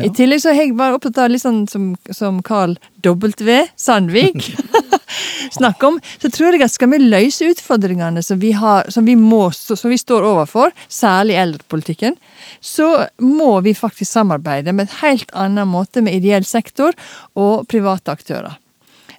I 0.04 0.10
tillegg 0.12 0.42
så 0.42 0.52
er 0.52 0.58
jeg 0.60 0.74
bare 0.76 0.98
opptatt 0.98 1.18
av 1.22 1.30
litt 1.32 1.42
sånn 1.42 1.64
som, 1.70 1.92
som 2.12 2.42
Carl 2.44 2.74
W. 3.06 3.62
Sandvik 3.80 4.50
snakker 5.56 5.88
om, 5.88 6.00
så 6.20 6.30
tror 6.32 6.56
jeg 6.56 6.66
at 6.66 6.74
skal 6.74 6.90
vi 6.92 7.00
løse 7.00 7.48
utfordringene 7.52 8.22
som 8.24 8.40
vi, 8.42 8.52
har, 8.56 8.90
som 8.92 9.06
vi, 9.08 9.16
må, 9.16 9.46
som 9.54 9.92
vi 9.92 9.98
står 10.00 10.26
overfor, 10.28 10.74
særlig 10.92 11.38
eldrepolitikken, 11.40 12.18
så 12.60 12.90
må 13.22 13.54
vi 13.64 13.76
faktisk 13.76 14.12
samarbeide 14.12 14.74
med 14.76 14.88
et 14.88 15.00
helt 15.00 15.32
annen 15.32 15.70
måte 15.70 16.04
med 16.04 16.20
ideell 16.20 16.46
sektor 16.46 16.96
og 17.38 17.66
private 17.70 18.12
aktører. 18.12 18.60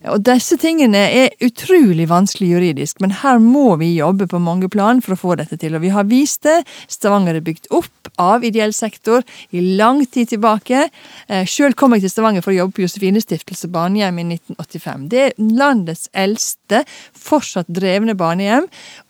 Og 0.06 0.22
disse 0.26 0.58
tingene 0.62 1.00
er 1.10 1.36
utrolig 1.44 2.08
vanskelig 2.10 2.52
juridisk, 2.52 3.02
men 3.02 3.16
her 3.24 3.42
må 3.42 3.76
vi 3.82 3.94
jobbe 3.96 4.28
på 4.30 4.42
mange 4.42 4.70
plan 4.70 5.02
for 5.02 5.16
å 5.16 5.20
få 5.20 5.38
dette 5.40 5.58
til. 5.58 5.76
Og 5.78 5.84
vi 5.86 5.92
har 5.94 6.08
vist 6.10 6.44
det. 6.46 6.60
Stavanger 6.92 7.40
er 7.40 7.46
bygd 7.46 7.70
opp 7.76 8.12
av 8.22 8.46
ideell 8.46 8.74
sektor 8.76 9.26
i 9.50 9.64
lang 9.80 10.04
tid 10.06 10.34
tilbake. 10.36 10.88
Eh, 11.28 11.46
Sjøl 11.50 11.76
kom 11.78 11.96
jeg 11.96 12.06
til 12.06 12.14
Stavanger 12.14 12.46
for 12.46 12.54
å 12.54 12.60
jobbe 12.60 12.78
på 12.78 12.86
Josefine 12.86 13.22
Stiftelse 13.24 13.72
barnehjem 13.74 14.22
i 14.22 14.28
1985. 14.38 15.08
Det 15.12 15.24
er 15.26 15.38
landets 15.58 16.08
eldste, 16.14 16.84
fortsatt 17.18 17.70
drevne 17.70 18.18
barnehjem, 18.18 18.70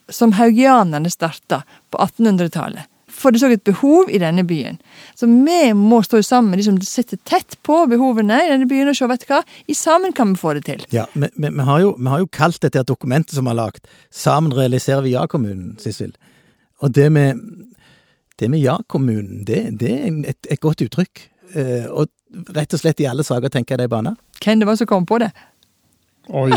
som 0.09 0.37
haugianerne 0.37 1.11
starta 1.11 1.65
på 1.91 1.99
1800-tallet 1.99 2.87
for 3.17 3.33
det 3.33 3.41
så 3.41 3.49
et 3.49 3.63
behov 3.65 4.11
i 4.13 4.19
denne 4.21 4.43
byen. 4.47 4.77
Så 5.17 5.27
vi 5.29 5.73
må 5.73 6.01
stå 6.05 6.21
sammen 6.25 6.53
med 6.53 6.61
de 6.61 6.67
som 6.67 6.77
sitter 6.85 7.19
tett 7.25 7.57
på 7.65 7.79
behovene 7.89 8.37
i 8.45 8.51
denne 8.51 8.67
byen, 8.69 8.91
og 8.91 8.97
se, 8.97 9.07
vet 9.09 9.25
du 9.25 9.31
hva, 9.31 9.41
i 9.65 9.75
sammen 9.77 10.13
kan 10.15 10.35
vi 10.35 10.41
få 10.41 10.53
det 10.57 10.65
til. 10.69 10.85
Ja, 10.93 11.07
vi, 11.13 11.29
vi, 11.35 11.49
vi, 11.49 11.65
har, 11.69 11.81
jo, 11.83 11.95
vi 11.97 12.11
har 12.13 12.21
jo 12.23 12.29
kalt 12.39 12.61
dette 12.63 12.85
dokumentet 12.87 13.37
som 13.37 13.47
vi 13.47 13.55
har 13.55 13.61
lagd, 13.63 13.89
Sammen 14.13 14.53
realiserer 14.53 15.03
vi 15.05 15.15
ja-kommunen, 15.15 15.75
Sissel. 15.81 16.13
Og 16.85 16.93
det 16.93 17.09
med, 17.13 17.41
det 18.39 18.51
med 18.53 18.61
ja-kommunen, 18.61 19.43
det, 19.47 19.63
det, 19.81 19.91
er 19.97 20.21
et, 20.29 20.49
et 20.51 20.61
godt 20.61 20.85
uttrykk. 20.85 21.25
Eh, 21.57 21.89
og 21.89 22.11
rett 22.55 22.73
og 22.75 22.81
slett 22.81 23.01
i 23.01 23.07
alle 23.09 23.25
saker 23.25 23.51
tenker 23.51 23.75
jeg 23.75 23.83
det 23.83 23.87
er 23.89 23.93
bane. 23.93 24.15
Hvem 24.43 24.61
det 24.61 24.67
var 24.69 24.77
som 24.79 24.89
kom 24.89 25.07
på 25.09 25.19
det? 25.23 25.31
Oi. 26.27 26.51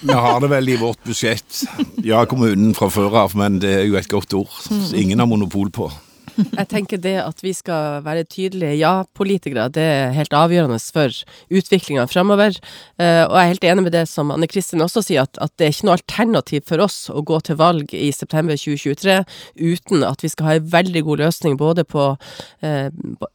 Vi 0.00 0.12
har 0.12 0.40
det 0.40 0.50
vel 0.52 0.68
i 0.68 0.76
vårt 0.76 1.04
budsjett. 1.04 1.62
Ja, 2.04 2.24
kommunen 2.28 2.74
fra 2.76 2.90
før 2.92 3.16
av, 3.24 3.36
men 3.38 3.60
det 3.62 3.72
er 3.80 3.86
jo 3.88 3.96
et 4.00 4.10
godt 4.10 4.34
ord. 4.36 4.52
Ingen 4.94 5.22
har 5.22 5.30
monopol 5.30 5.70
på. 5.74 5.88
Jeg 6.38 6.68
tenker 6.70 7.00
det 7.02 7.16
at 7.20 7.40
vi 7.42 7.52
skal 7.56 8.02
være 8.06 8.26
tydelige 8.30 8.76
ja-politikere, 8.78 9.68
det 9.74 9.82
er 9.82 10.14
helt 10.14 10.34
avgjørende 10.36 10.78
for 10.78 11.14
utviklinga 11.50 12.06
framover. 12.10 12.56
Eh, 13.00 13.24
og 13.24 13.34
jeg 13.34 13.42
er 13.42 13.52
helt 13.52 13.66
enig 13.72 13.84
med 13.88 13.94
det 13.96 14.04
som 14.10 14.30
Anne 14.34 14.48
Kristin 14.50 14.84
også 14.84 15.02
sier, 15.04 15.26
at, 15.26 15.38
at, 15.42 15.52
det 15.58 15.66
er 15.66 15.74
ikke 15.74 15.88
noe 15.88 15.96
alternativ 15.98 16.66
for 16.68 16.84
oss 16.84 16.98
å 17.10 17.24
gå 17.26 17.40
til 17.46 17.58
valg 17.58 17.94
i 17.96 18.10
september 18.14 18.58
2023 18.58 19.18
uten 19.58 20.04
at 20.06 20.22
vi 20.22 20.30
skal 20.30 20.48
ha 20.48 20.56
en 20.58 20.70
veldig 20.70 21.02
god 21.08 21.24
løsning 21.24 21.58
både 21.58 21.84
på 21.88 22.04
eh, 22.62 22.88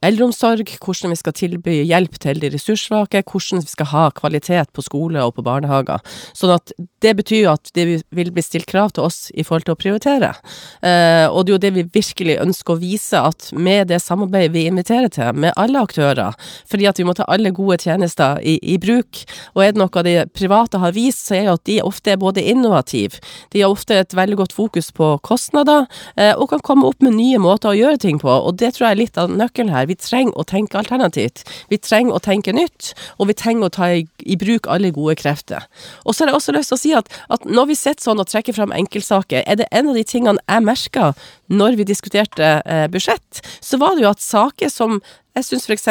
eldreomsorg, 0.06 0.72
hvordan 0.80 1.12
vi 1.12 1.20
skal 1.20 1.36
tilby 1.36 1.76
hjelp 1.82 2.18
til 2.24 2.40
de 2.40 2.52
ressurssvake, 2.54 3.24
hvordan 3.28 3.64
vi 3.64 3.72
skal 3.74 3.90
ha 3.92 4.06
kvalitet 4.16 4.72
på 4.72 4.84
skole 4.86 5.20
og 5.20 5.36
på 5.36 5.44
barnehager. 5.44 6.00
Sånn 6.32 6.54
at 6.56 6.72
det 7.04 7.14
betyr 7.20 7.52
at 7.52 7.72
det 7.76 7.86
vil 8.14 8.32
bli 8.32 8.44
stilt 8.44 8.70
krav 8.70 8.94
til 8.96 9.08
oss 9.08 9.28
i 9.34 9.44
forhold 9.44 9.68
til 9.68 9.76
å 9.76 9.80
prioritere. 9.80 10.32
Eh, 10.80 11.28
og 11.28 11.44
det 11.44 11.52
er 11.52 11.56
jo 11.56 11.62
det 11.66 11.74
vi 11.76 11.88
virkelig 12.00 12.40
ønsker 12.40 12.74
å 12.74 12.80
vise 12.80 12.93
vise 12.94 13.18
at 13.18 13.50
med 13.52 13.88
det 13.90 14.00
samarbeidet 14.02 14.54
vi 14.54 14.66
inviterer 14.68 15.10
til, 15.12 15.32
med 15.34 15.54
alle 15.60 15.82
aktører, 15.82 16.34
fordi 16.70 16.88
at 16.88 16.98
vi 16.98 17.06
må 17.06 17.14
ta 17.16 17.26
alle 17.28 17.52
gode 17.54 17.78
tjenester 17.82 18.40
i, 18.42 18.56
i 18.62 18.78
bruk, 18.78 19.24
og 19.54 19.64
er 19.64 19.74
det 19.74 19.80
noe 19.82 20.04
de 20.06 20.16
private 20.34 20.80
har 20.82 20.94
vist, 20.96 21.26
så 21.26 21.38
er 21.38 21.48
jo 21.48 21.56
at 21.58 21.66
de 21.68 21.80
ofte 21.84 22.14
er 22.14 22.20
både 22.20 22.42
innovative, 22.42 23.20
de 23.52 23.62
har 23.62 23.72
ofte 23.72 23.98
et 23.98 24.16
veldig 24.16 24.38
godt 24.42 24.56
fokus 24.56 24.90
på 24.94 25.14
kostnader, 25.26 25.88
eh, 26.16 26.32
og 26.34 26.50
kan 26.52 26.62
komme 26.64 26.88
opp 26.88 27.02
med 27.04 27.16
nye 27.18 27.40
måter 27.42 27.72
å 27.72 27.76
gjøre 27.76 28.00
ting 28.02 28.20
på, 28.22 28.30
og 28.30 28.58
det 28.60 28.74
tror 28.74 28.88
jeg 28.88 28.96
er 28.96 29.02
litt 29.02 29.20
av 29.20 29.32
nøkkelen 29.32 29.72
her. 29.74 29.88
Vi 29.90 29.98
trenger 29.98 30.38
å 30.38 30.46
tenke 30.48 30.78
alternativt. 30.80 31.44
Vi 31.70 31.78
trenger 31.80 32.16
å 32.16 32.22
tenke 32.22 32.54
nytt, 32.54 32.92
og 33.18 33.30
vi 33.30 33.36
trenger 33.38 33.68
å 33.68 33.74
ta 33.74 33.90
i, 33.94 34.04
i 34.24 34.38
bruk 34.40 34.68
alle 34.70 34.92
gode 34.94 35.16
krefter. 35.20 35.66
Og 36.04 36.14
så 36.14 36.24
har 36.24 36.32
jeg 36.32 36.40
også 36.40 36.56
lyst 36.56 36.72
til 36.72 36.78
å 36.78 36.82
si 36.82 36.94
at, 36.96 37.10
at 37.34 37.46
når 37.48 37.70
vi 37.70 37.78
sitter 37.78 38.08
sånn 38.08 38.22
og 38.22 38.30
trekker 38.30 38.56
fram 38.56 38.74
enkeltsaker, 38.74 39.44
er 39.44 39.60
det 39.60 39.70
en 39.74 39.90
av 39.90 39.98
de 39.98 40.04
tingene 40.08 40.42
jeg 40.44 40.66
merka 40.66 41.12
når 41.52 41.76
vi 41.80 41.86
diskuterte 41.88 42.56
eh, 42.64 42.86
budsjett, 42.88 43.42
så 43.60 43.80
var 43.80 43.96
det 43.96 44.06
jo 44.06 44.12
at 44.12 44.24
saker 44.24 44.72
som 44.72 45.00
jeg 45.34 45.46
syns 45.48 45.64
f.eks. 45.66 45.88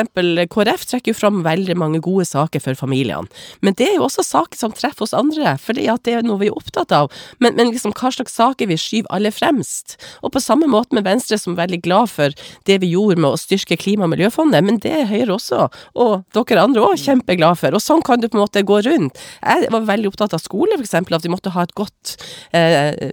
KrF 0.53 0.85
trekker 0.87 1.11
jo 1.11 1.17
fram 1.17 1.41
veldig 1.43 1.75
mange 1.79 1.99
gode 2.03 2.23
saker 2.29 2.61
for 2.63 2.79
familiene. 2.79 3.27
Men 3.65 3.75
det 3.75 3.89
er 3.89 3.97
jo 3.97 4.05
også 4.05 4.23
saker 4.23 4.59
som 4.59 4.71
treffer 4.75 5.03
oss 5.03 5.15
andre, 5.17 5.57
for 5.59 5.75
det 5.75 5.83
er 6.13 6.23
noe 6.23 6.39
vi 6.39 6.47
er 6.47 6.55
opptatt 6.55 6.93
av. 6.95 7.11
Men, 7.43 7.57
men 7.57 7.73
liksom 7.73 7.91
hva 7.97 8.13
slags 8.15 8.37
saker 8.39 8.69
vi 8.71 8.77
skyver 8.79 9.11
aller 9.11 9.35
fremst. 9.35 9.97
Og 10.23 10.31
på 10.35 10.41
samme 10.43 10.69
måte 10.71 10.95
med 10.95 11.03
Venstre, 11.07 11.35
som 11.41 11.57
er 11.57 11.65
veldig 11.65 11.81
glad 11.83 12.11
for 12.13 12.35
det 12.69 12.79
vi 12.83 12.93
gjorde 12.93 13.19
med 13.19 13.33
å 13.33 13.41
styrke 13.41 13.75
Klima- 13.79 14.07
og 14.07 14.13
miljøfondet. 14.13 14.63
Men 14.63 14.79
det 14.83 14.93
er 15.01 15.11
Høyre 15.11 15.35
også, 15.35 15.67
og 15.99 16.23
dere 16.31 16.63
andre 16.63 16.87
òg, 16.87 16.95
kjempeglad 17.03 17.59
for. 17.59 17.75
Og 17.75 17.83
sånn 17.83 18.05
kan 18.05 18.23
du 18.23 18.29
på 18.29 18.39
en 18.39 18.45
måte 18.45 18.63
gå 18.63 18.79
rundt. 18.87 19.19
Jeg 19.43 19.67
var 19.75 19.89
veldig 19.91 20.13
opptatt 20.13 20.37
av 20.37 20.43
skole, 20.43 20.79
f.eks. 20.79 20.95
At 21.03 21.27
vi 21.27 21.33
måtte 21.33 21.51
ha 21.53 21.67
et 21.67 21.75
godt 21.75 22.15
eh, 22.55 23.11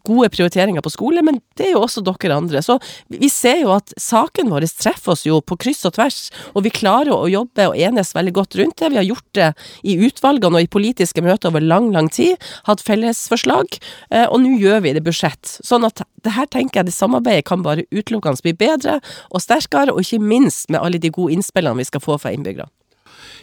gode 0.00 0.32
prioriteringer 0.32 0.82
på 0.84 0.96
skole, 0.96 1.20
men 1.24 1.42
det 1.60 1.68
er 1.68 1.76
jo 1.76 1.84
også 1.84 2.00
dere 2.08 2.40
andre. 2.40 2.64
Så 2.64 2.78
vi 3.12 3.28
ser 3.32 3.60
jo 3.66 3.76
at 3.76 3.92
saken 4.00 4.48
vår 4.52 4.64
treffer 4.72 5.12
oss 5.12 5.26
jo 5.28 5.41
på 5.46 5.58
kryss 5.60 5.84
og 5.88 5.96
tvers, 5.96 6.18
og 6.54 6.66
vi 6.66 6.72
klarer 6.74 7.12
å 7.14 7.30
jobbe 7.30 7.68
og 7.70 7.78
enes 7.78 8.14
veldig 8.16 8.34
godt 8.36 8.58
rundt 8.60 8.78
det. 8.80 8.92
Vi 8.92 9.00
har 9.00 9.08
gjort 9.08 9.28
det 9.38 9.50
i 9.88 9.96
utvalgene 10.06 10.60
og 10.60 10.66
i 10.66 10.70
politiske 10.72 11.24
møter 11.24 11.52
over 11.52 11.64
lang, 11.64 11.90
lang 11.94 12.10
tid, 12.12 12.40
hatt 12.68 12.84
fellesforslag, 12.84 13.78
eh, 14.10 14.26
og 14.26 14.42
nå 14.42 14.56
gjør 14.62 14.84
vi 14.86 14.94
det 14.96 15.04
budsjett. 15.06 15.56
Sånn 15.64 15.86
at 15.88 16.04
det 16.22 16.36
her 16.36 16.48
tenker 16.50 16.80
jeg 16.80 16.90
det 16.90 16.96
samarbeidet 16.96 17.46
kan 17.48 17.64
bare 17.64 17.86
utelukkende 17.90 18.42
bli 18.44 18.54
bedre 18.56 19.00
og 19.30 19.42
sterkere, 19.42 19.94
og 19.94 20.04
ikke 20.04 20.22
minst 20.22 20.70
med 20.70 20.82
alle 20.82 21.02
de 21.02 21.12
gode 21.12 21.36
innspillene 21.36 21.82
vi 21.82 21.88
skal 21.88 22.04
få 22.04 22.18
fra 22.22 22.32
innbyggerne. 22.34 22.70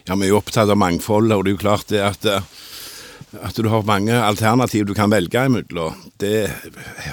Ja, 0.08 0.16
vi 0.16 0.26
er 0.26 0.32
jo 0.32 0.40
opptatt 0.40 0.70
av 0.70 0.78
mangfoldet, 0.80 1.36
og 1.36 1.44
det 1.44 1.52
er 1.52 1.56
jo 1.56 1.62
klart 1.62 1.90
det 1.92 2.00
at 2.04 2.26
eh, 2.28 2.46
at 3.38 3.54
du 3.54 3.68
har 3.70 3.86
mange 3.86 4.14
alternativ 4.14 4.88
du 4.88 4.94
kan 4.94 5.10
velge 5.12 5.44
imellom. 5.46 5.96
Det 6.18 6.50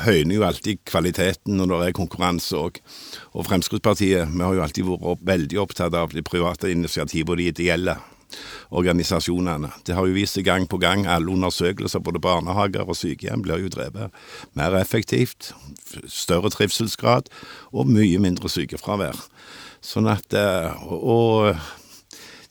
høyner 0.05 0.35
jo 0.35 0.45
alltid 0.47 0.81
kvaliteten 0.89 1.59
når 1.59 1.73
det 1.73 1.89
er 1.89 1.97
konkurranse 1.99 2.57
òg. 2.57 2.79
Og 3.37 3.45
Fremskrittspartiet 3.45 4.31
vi 4.33 4.43
har 4.43 4.55
jo 4.57 4.63
alltid 4.65 4.89
vært 4.89 5.25
veldig 5.29 5.59
opptatt 5.61 5.97
av 5.97 6.15
de 6.15 6.25
private 6.25 6.71
initiativene 6.73 7.35
og 7.35 7.41
de 7.41 7.51
ideelle 7.51 7.97
organisasjonene. 8.75 9.69
Det 9.87 9.95
har 9.95 10.07
jo 10.07 10.17
vist 10.17 10.35
seg 10.35 10.47
gang 10.47 10.67
på 10.67 10.79
gang. 10.81 11.05
Alle 11.07 11.31
undersøkelser, 11.31 12.03
både 12.03 12.21
barnehager 12.23 12.87
og 12.87 12.97
sykehjem, 12.97 13.45
blir 13.45 13.61
jo 13.63 13.71
drevet 13.71 14.11
mer 14.57 14.75
effektivt. 14.81 15.53
Større 16.09 16.51
trivselsgrad 16.51 17.31
og 17.71 17.87
mye 17.93 18.19
mindre 18.19 18.51
sykefravær. 18.51 19.21
Sånn 19.85 20.09
at 20.09 20.33
Og 20.33 21.53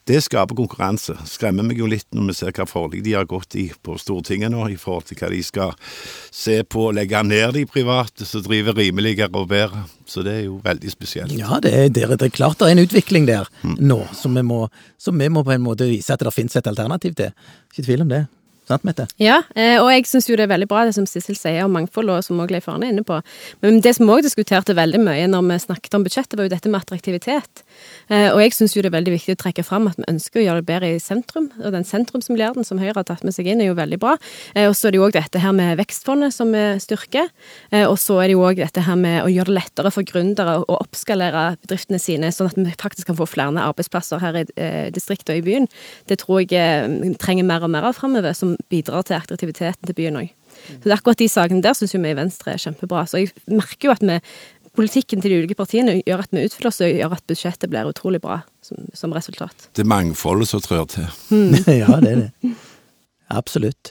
det 0.06 0.20
skaper 0.22 0.54
konkurranse. 0.54 1.16
Skremmer 1.26 1.66
meg 1.66 1.80
jo 1.80 1.88
litt 1.90 2.06
når 2.14 2.28
vi 2.30 2.36
ser 2.38 2.54
hva 2.54 2.66
forlik 2.70 3.02
de 3.02 3.16
har 3.16 3.26
gått 3.26 3.56
i 3.58 3.66
på 3.82 3.96
Stortinget 3.98 4.52
nå, 4.54 4.62
i 4.70 4.78
forhold 4.78 5.08
til 5.08 5.18
hva 5.18 5.30
de 5.32 5.40
skal 5.42 5.75
se 6.34 6.60
på 6.62 6.88
å 6.88 6.92
legge 6.94 7.22
ned 7.26 7.56
de 7.56 7.64
private 7.66 8.26
som 8.28 8.44
driver 8.46 8.78
rimeligere 8.78 9.32
og 9.34 9.50
bedre. 9.50 9.82
Så 10.06 10.22
det 10.22 10.36
er 10.38 10.44
jo 10.46 10.60
veldig 10.62 10.92
spesielt. 10.92 11.34
Ja, 11.34 11.58
det 11.62 11.75
er, 11.75 11.90
det 11.90 12.06
er 12.14 12.30
klart 12.30 12.60
det 12.60 12.70
er 12.70 12.76
en 12.76 12.84
utvikling 12.84 13.26
der 13.26 13.50
mm. 13.62 13.76
nå, 13.82 13.98
som 14.14 14.38
vi, 14.38 14.46
må, 14.46 14.66
som 14.98 15.18
vi 15.18 15.30
må 15.32 15.42
på 15.46 15.56
en 15.56 15.66
måte 15.66 15.90
vise 15.90 16.14
at 16.14 16.22
det 16.22 16.34
finnes 16.34 16.54
et 16.54 16.70
alternativ 16.70 17.18
til. 17.18 17.34
Ikke 17.72 17.88
tvil 17.88 18.06
om 18.06 18.14
det. 18.14 18.26
Sant, 18.66 18.82
Mette? 18.82 19.04
Ja, 19.23 19.44
eh, 19.54 19.76
og 19.78 19.92
jeg 19.92 20.08
syns 20.11 20.26
jo 20.26 20.35
det 20.35 20.49
er 20.49 20.50
veldig 20.50 20.66
bra 20.66 20.80
det 20.88 20.96
som 20.96 21.04
Sissel 21.06 21.37
sier 21.38 21.62
om 21.62 21.75
mangfold, 21.76 22.08
og 22.11 22.25
som 22.26 22.40
òg 22.42 22.50
Leif 22.50 22.64
Arne 22.66 22.88
er 22.88 22.94
inne 22.96 23.04
på. 23.06 23.20
Men 23.62 23.78
det 23.85 23.92
som 23.94 24.08
òg 24.11 24.25
diskuterte 24.26 24.75
veldig 24.75 24.99
mye 25.06 25.28
når 25.30 25.44
vi 25.46 25.58
snakket 25.62 25.94
om 25.94 26.02
budsjettet, 26.02 26.35
var 26.35 26.49
jo 26.49 26.50
dette 26.50 26.73
med 26.73 26.82
attraktivitet. 26.82 27.62
Eh, 28.11 28.26
og 28.32 28.40
jeg 28.42 28.56
syns 28.56 28.75
jo 28.75 28.82
det 28.82 28.90
er 28.90 28.96
veldig 28.96 29.12
viktig 29.14 29.37
å 29.37 29.40
trekke 29.44 29.62
fram 29.66 29.87
at 29.87 30.00
vi 30.00 30.08
ønsker 30.11 30.42
å 30.42 30.46
gjøre 30.49 30.64
det 30.64 30.68
bedre 30.73 30.90
i 30.96 31.02
sentrum. 31.02 31.46
Og 31.62 31.76
den 31.76 31.87
sentrumsmilliarden 31.87 32.66
som 32.66 32.80
Høyre 32.82 32.96
har 32.96 33.06
tatt 33.06 33.23
med 33.26 33.37
seg 33.37 33.52
inn, 33.52 33.62
er 33.62 33.70
jo 33.70 33.76
veldig 33.78 34.00
bra. 34.02 34.16
Eh, 34.56 34.66
og 34.66 34.75
så 34.75 34.90
er 34.90 34.96
det 34.96 35.00
jo 35.00 35.06
òg 35.06 35.14
dette 35.14 35.44
her 35.44 35.54
med 35.54 35.78
vekstfondet 35.78 36.35
som 36.35 36.50
vi 36.50 36.64
styrker. 36.82 37.30
Og 37.87 37.94
så 38.00 38.18
er 38.18 38.30
det 38.30 38.35
jo 38.35 38.42
òg 38.49 38.58
dette 38.58 38.82
her 38.82 38.99
med 38.99 39.20
å 39.23 39.30
gjøre 39.30 39.52
det 39.52 39.56
lettere 39.61 39.94
for 39.94 40.06
gründere 40.06 40.58
å 40.64 40.80
oppskalere 40.80 41.44
bedriftene 41.62 42.00
sine, 42.02 42.32
sånn 42.35 42.50
at 42.50 42.58
vi 42.58 42.75
faktisk 42.80 43.12
kan 43.12 43.18
få 43.18 43.28
flere 43.30 43.62
arbeidsplasser 43.62 44.23
her 44.23 44.40
i 44.42 44.44
distriktet 44.94 45.35
og 45.35 45.40
i 45.40 45.44
byen. 45.46 45.68
Det 46.11 46.18
tror 46.23 46.42
jeg 46.42 47.16
trenger 47.23 47.46
mer 47.46 47.66
og 47.66 47.73
mer 47.73 47.87
av 47.87 47.99
framover. 47.99 48.35
som 48.35 48.55
bidrar 48.72 49.06
til 49.06 49.18
aktiviteten 49.18 49.88
til 49.88 49.96
byen 49.96 50.20
òg. 50.22 50.34
Så 50.82 50.88
er 50.88 50.96
akkurat 50.96 51.20
de 51.20 51.28
sakene 51.30 51.64
der 51.64 51.76
syns 51.76 51.94
vi 51.94 52.02
i 52.10 52.16
Venstre 52.16 52.54
er 52.54 52.62
kjempebra. 52.62 53.04
Så 53.08 53.22
jeg 53.22 53.32
merker 53.50 53.90
jo 53.90 53.94
at 53.94 54.04
vi, 54.06 54.20
politikken 54.76 55.22
til 55.22 55.32
de 55.32 55.40
ulike 55.42 55.58
partiene 55.58 55.98
gjør 56.02 56.25
at 56.25 56.32
vi 56.34 56.44
utfyller 56.46 56.72
oss, 56.72 56.80
og 56.84 56.92
gjør 56.92 57.16
at 57.16 57.26
budsjettet 57.30 57.72
blir 57.72 57.90
utrolig 57.90 58.20
bra 58.25 58.40
som, 58.64 58.88
som 58.96 59.14
resultat. 59.16 59.68
Det 59.76 59.84
er 59.84 59.92
mangfoldet 59.92 60.50
som 60.52 60.64
trør 60.64 60.88
til. 60.92 61.06
Mm. 61.30 61.54
ja, 61.82 62.00
det 62.02 62.12
er 62.12 62.25
det. 62.26 62.56
Absolutt. 63.32 63.90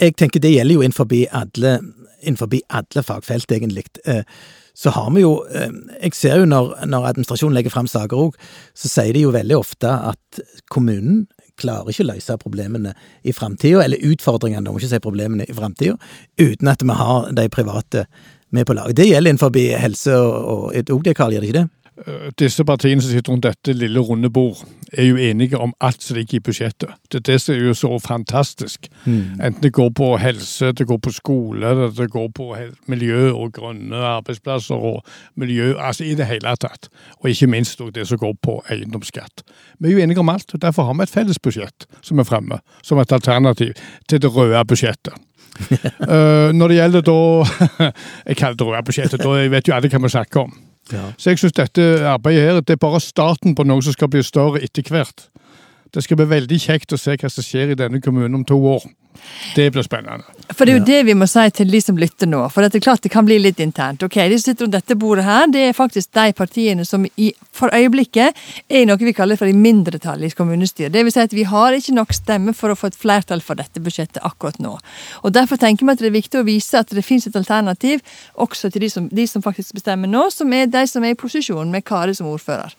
Jeg 0.00 0.14
tenker 0.16 0.40
det 0.40 0.54
gjelder 0.54 0.78
jo 0.78 0.84
innenfor 0.84 1.10
alle, 1.36 1.78
innenfor 2.22 2.54
alle 2.72 3.04
fagfelt, 3.04 3.52
egentlig. 3.52 3.84
Eh, 4.08 4.22
så 4.74 4.90
har 4.90 5.10
vi 5.14 5.22
jo 5.22 5.44
eh, 5.54 5.70
Jeg 6.02 6.16
ser 6.18 6.40
jo 6.40 6.48
når, 6.48 6.72
når 6.90 7.10
administrasjonen 7.12 7.54
legger 7.58 7.74
fram 7.74 7.90
saker 7.90 8.26
òg, 8.26 8.38
så 8.74 8.90
sier 8.90 9.12
de 9.14 9.26
jo 9.26 9.34
veldig 9.34 9.58
ofte 9.58 9.90
at 9.90 10.40
kommunen 10.72 11.26
klarer 11.60 11.92
ikke 11.92 12.04
å 12.06 12.10
løse 12.12 12.38
problemene 12.40 12.94
i 13.22 13.34
framtida, 13.34 13.84
eller 13.84 14.02
utfordringene, 14.10 14.70
må 14.70 14.80
ikke 14.80 14.92
si 14.94 15.02
problemene 15.04 15.46
i 15.46 15.56
framtida, 15.56 15.98
uten 16.40 16.70
at 16.72 16.82
vi 16.82 16.98
har 16.98 17.30
de 17.36 17.48
private 17.52 18.06
med 18.54 18.66
på 18.66 18.76
laget. 18.76 18.98
Det 18.98 19.08
gjelder 19.08 19.34
innenfor 19.34 19.54
helse 19.82 20.18
og 20.18 20.74
òg 20.74 21.06
det, 21.06 21.16
Karl, 21.18 21.34
gjør 21.34 21.44
det 21.44 21.50
ikke 21.50 21.62
det? 21.62 21.68
Eh, 22.06 22.30
disse 22.38 22.64
partiene 22.64 23.02
som 23.02 23.10
sitter 23.10 23.32
rundt 23.32 23.46
dette 23.46 23.72
lille 23.72 24.00
runde 24.00 24.30
bord, 24.30 24.64
er 24.92 25.08
jo 25.08 25.16
enige 25.16 25.58
om 25.58 25.74
alt 25.80 26.02
som 26.02 26.16
ligger 26.16 26.38
i 26.38 26.40
budsjettet. 26.40 26.94
Det 27.12 27.20
er 27.20 27.26
det 27.32 27.40
som 27.40 27.54
er 27.54 27.66
jo 27.66 27.74
så 27.74 27.98
fantastisk. 27.98 28.88
Enten 29.06 29.62
det 29.62 29.72
går 29.72 29.90
på 29.96 30.16
helse, 30.22 30.72
det 30.72 30.86
går 30.86 30.98
på 30.98 31.12
skole, 31.12 31.74
det 31.96 32.10
går 32.10 32.28
på 32.34 32.48
miljø 32.86 33.32
og 33.32 33.52
grønne 33.52 33.96
arbeidsplasser 33.96 34.74
og 34.74 35.02
miljø, 35.34 35.74
altså 35.78 36.04
i 36.04 36.14
det 36.14 36.26
hele 36.30 36.56
tatt. 36.56 36.88
Og 37.20 37.30
ikke 37.30 37.50
minst 37.50 37.80
det 37.94 38.08
som 38.08 38.18
går 38.18 38.34
på 38.42 38.60
eiendomsskatt. 38.70 39.44
Vi 39.78 39.88
er 39.88 39.92
jo 39.92 40.02
enige 40.04 40.20
om 40.20 40.28
alt, 40.28 40.54
og 40.54 40.62
derfor 40.62 40.84
har 40.84 40.94
vi 40.94 41.02
et 41.02 41.10
felles 41.10 41.38
budsjett 41.38 41.86
som 42.02 42.18
er 42.18 42.28
fremme, 42.28 42.60
som 42.82 42.98
et 42.98 43.12
alternativ 43.12 43.74
til 44.08 44.22
det 44.22 44.34
røde 44.34 44.64
budsjettet. 44.64 45.14
uh, 45.54 46.50
når 46.58 46.68
det 46.68 46.76
gjelder 46.76 47.02
da 47.06 47.18
Jeg 48.28 48.36
kaller 48.36 48.56
det 48.58 48.66
røde 48.66 48.82
budsjettet, 48.82 49.22
da 49.22 49.34
vet 49.50 49.68
jo 49.68 49.74
alle 49.74 49.90
hva 49.90 50.02
vi 50.02 50.14
snakker 50.16 50.46
om. 50.46 50.54
Ja. 50.92 51.12
Så 51.16 51.30
jeg 51.30 51.40
syns 51.40 51.56
dette 51.56 51.84
arbeidet 52.08 52.42
her, 52.42 52.60
det 52.60 52.76
er 52.76 52.82
bare 52.82 53.00
starten 53.00 53.54
på 53.56 53.64
noe 53.64 53.82
som 53.82 53.94
skal 53.96 54.10
bli 54.12 54.22
større 54.22 54.60
etter 54.64 54.84
hvert. 54.90 55.28
Det 55.94 56.02
skal 56.04 56.18
bli 56.18 56.26
veldig 56.28 56.58
kjekt 56.60 56.92
å 56.92 56.98
se 57.00 57.14
hva 57.16 57.30
som 57.30 57.46
skjer 57.46 57.72
i 57.72 57.78
denne 57.78 58.00
kommunen 58.02 58.40
om 58.40 58.44
to 58.44 58.58
år. 58.58 58.84
Det 59.54 59.70
blir 59.72 59.84
spennende. 59.86 60.24
For 60.54 60.66
det 60.66 60.74
er 60.74 60.78
jo 60.78 60.84
det 60.86 60.98
vi 61.08 61.14
må 61.16 61.26
si 61.30 61.44
til 61.56 61.70
de 61.72 61.80
som 61.82 61.98
lytter 61.98 62.28
nå. 62.30 62.42
For 62.52 62.64
det 62.64 62.78
er 62.78 62.84
klart 62.84 63.04
det 63.04 63.12
kan 63.14 63.26
bli 63.26 63.38
litt 63.40 63.60
internt. 63.62 64.02
Ok, 64.04 64.16
De 64.16 64.38
som 64.38 64.50
sitter 64.50 64.66
rundt 64.66 64.76
dette 64.76 64.96
bordet 64.98 65.24
her, 65.24 65.46
det 65.50 65.62
er 65.68 65.76
faktisk 65.76 66.12
de 66.14 66.32
partiene 66.36 66.84
som 66.84 67.06
i, 67.16 67.30
for 67.52 67.72
øyeblikket 67.74 68.34
er 68.68 68.82
i 68.82 68.88
noe 68.88 69.00
vi 69.00 69.14
kaller 69.16 69.40
for 69.40 69.50
i 69.50 69.56
mindretall 69.56 70.24
i 70.24 70.30
kommunestyret. 70.30 70.92
Det 70.92 71.04
vil 71.04 71.14
si 71.14 71.22
at 71.22 71.36
vi 71.36 71.46
har 71.48 71.76
ikke 71.76 71.96
nok 71.96 72.14
stemme 72.16 72.54
for 72.54 72.72
å 72.72 72.78
få 72.78 72.92
et 72.92 72.98
flertall 72.98 73.42
for 73.44 73.58
dette 73.58 73.82
budsjettet 73.82 74.22
akkurat 74.22 74.60
nå. 74.62 74.76
Og 75.22 75.34
Derfor 75.34 75.58
tenker 75.60 75.86
vi 75.86 75.92
at 75.92 76.02
det 76.02 76.10
er 76.10 76.18
viktig 76.18 76.40
å 76.40 76.46
vise 76.46 76.78
at 76.78 76.92
det 76.94 77.04
finnes 77.04 77.26
et 77.26 77.36
alternativ 77.36 78.02
også 78.34 78.70
til 78.70 78.86
de 78.86 78.90
som, 78.90 79.08
de 79.10 79.26
som 79.26 79.42
faktisk 79.42 79.74
bestemmer 79.74 80.10
nå, 80.10 80.28
som 80.30 80.52
er 80.52 80.70
de 80.70 80.86
som 80.86 81.04
er 81.04 81.14
i 81.14 81.18
posisjon 81.18 81.72
med 81.72 81.84
Kari 81.84 82.14
som 82.14 82.30
ordfører. 82.30 82.74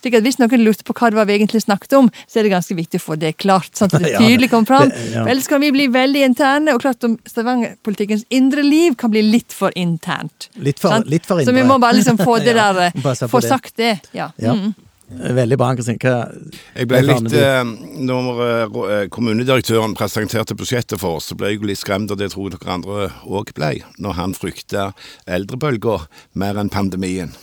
Slik 0.00 0.16
at 0.16 0.24
Hvis 0.24 0.38
noen 0.40 0.64
lurte 0.64 0.84
på 0.86 0.94
hva 0.96 1.10
det 1.12 1.18
var 1.18 1.28
vi 1.28 1.36
egentlig 1.38 1.62
snakket 1.64 1.92
om, 1.98 2.10
så 2.26 2.40
er 2.40 2.48
det 2.48 2.52
ganske 2.54 2.76
viktig 2.76 3.00
å 3.00 3.04
få 3.04 3.18
det 3.20 3.34
klart. 3.36 3.70
sånn 3.76 3.92
at 3.92 4.02
det 4.02 4.14
tydelig 4.22 4.50
kommer 4.52 4.70
fram. 4.72 4.92
ja. 5.12 5.26
Ellers 5.28 5.48
kan 5.50 5.60
vi 5.60 5.72
bli 5.74 5.88
veldig 5.92 6.24
interne, 6.30 6.74
og 6.74 6.82
klart 6.84 7.04
om 7.04 7.18
Stavanger-politikkens 7.28 8.24
indre 8.30 8.64
liv 8.66 8.96
kan 9.00 9.12
bli 9.12 9.22
litt 9.26 9.52
for 9.52 9.74
internt. 9.76 10.48
Litt 10.56 10.80
for, 10.80 11.04
litt 11.06 11.26
for 11.28 11.44
Så 11.44 11.52
vi 11.56 11.64
må 11.66 11.78
bare 11.82 12.00
liksom 12.00 12.20
få 12.20 12.38
det 12.46 12.56
der 12.56 12.86
ja, 12.88 13.14
Få 13.28 13.40
det. 13.40 13.48
sagt 13.48 13.76
det. 13.76 13.98
Ja. 14.16 14.30
Ja. 14.40 14.54
Mm. 14.56 14.72
Veldig 15.10 15.56
bra, 15.58 15.72
Ann-Kristin. 15.72 15.98
Jeg 15.98 16.86
ble 16.86 17.00
litt, 17.02 17.32
eh, 17.34 17.64
Når 18.06 18.42
eh, 18.46 19.06
kommunedirektøren 19.10 19.96
presenterte 19.98 20.54
budsjettet 20.54 21.00
for 21.02 21.18
oss, 21.18 21.32
så 21.32 21.36
ble 21.38 21.50
jeg 21.50 21.64
litt 21.66 21.80
skremt, 21.82 22.12
og 22.14 22.20
det 22.20 22.30
tror 22.30 22.46
jeg 22.46 22.60
dere 22.60 22.76
andre 22.78 23.08
òg 23.26 23.50
ble, 23.56 23.72
når 23.98 24.18
han 24.20 24.36
frykta 24.38 24.92
eldrebølga 25.26 25.98
mer 26.38 26.62
enn 26.62 26.70
pandemien. 26.70 27.34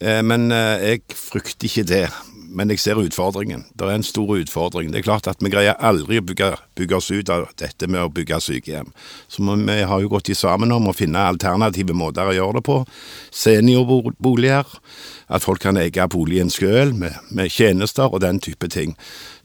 Eh, 0.00 0.22
Men 0.24 0.50
eh, 0.52 0.88
jeg 0.88 1.02
frykter 1.16 1.68
ikke 1.68 1.86
det. 1.88 2.04
Men 2.50 2.72
jeg 2.72 2.80
ser 2.82 2.98
utfordringen. 2.98 3.66
Det 3.78 3.86
er 3.86 3.94
en 3.94 4.06
stor 4.06 4.32
utfordring. 4.34 4.90
Det 4.90 4.98
er 5.00 5.06
klart 5.06 5.28
at 5.30 5.38
vi 5.44 5.52
greier 5.52 5.78
aldri 5.78 6.18
å 6.18 6.24
bygge, 6.26 6.56
bygge 6.80 6.98
oss 6.98 7.10
ut 7.12 7.30
av 7.32 7.46
dette 7.60 7.88
med 7.90 8.02
å 8.02 8.10
bygge 8.12 8.40
sykehjem. 8.42 8.90
Så 9.28 9.44
vi 9.44 9.78
har 9.92 10.02
jo 10.02 10.10
gått 10.12 10.32
i 10.32 10.38
sammen 10.38 10.72
om 10.72 10.88
å 10.90 10.96
finne 10.96 11.28
alternative 11.30 11.96
måter 11.96 12.28
å 12.28 12.36
gjøre 12.36 12.60
det 12.60 12.66
på. 12.66 12.82
Seniorboliger. 13.30 14.66
At 15.30 15.44
folk 15.44 15.62
kan 15.62 15.78
eie 15.78 16.06
boligen 16.10 16.48
sjøl, 16.50 16.90
med, 16.98 17.14
med 17.30 17.52
tjenester 17.54 18.10
og 18.10 18.24
den 18.24 18.40
type 18.42 18.66
ting. 18.66 18.96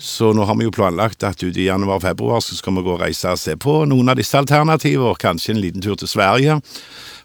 Så 0.01 0.31
nå 0.33 0.47
har 0.49 0.57
vi 0.57 0.65
jo 0.65 0.73
planlagt 0.73 1.23
at 1.27 1.43
ute 1.43 1.61
i 1.61 1.67
januar-februar 1.67 2.41
så 2.41 2.57
skal 2.57 2.79
vi 2.79 2.85
gå 2.87 2.95
og 2.95 3.03
reise 3.03 3.29
og 3.29 3.37
se 3.37 3.53
på 3.53 3.83
noen 3.85 4.09
av 4.09 4.17
disse 4.17 4.39
alternativer. 4.39 5.13
Kanskje 5.21 5.53
en 5.53 5.61
liten 5.61 5.85
tur 5.85 5.99
til 5.99 6.09
Sverige 6.09 6.57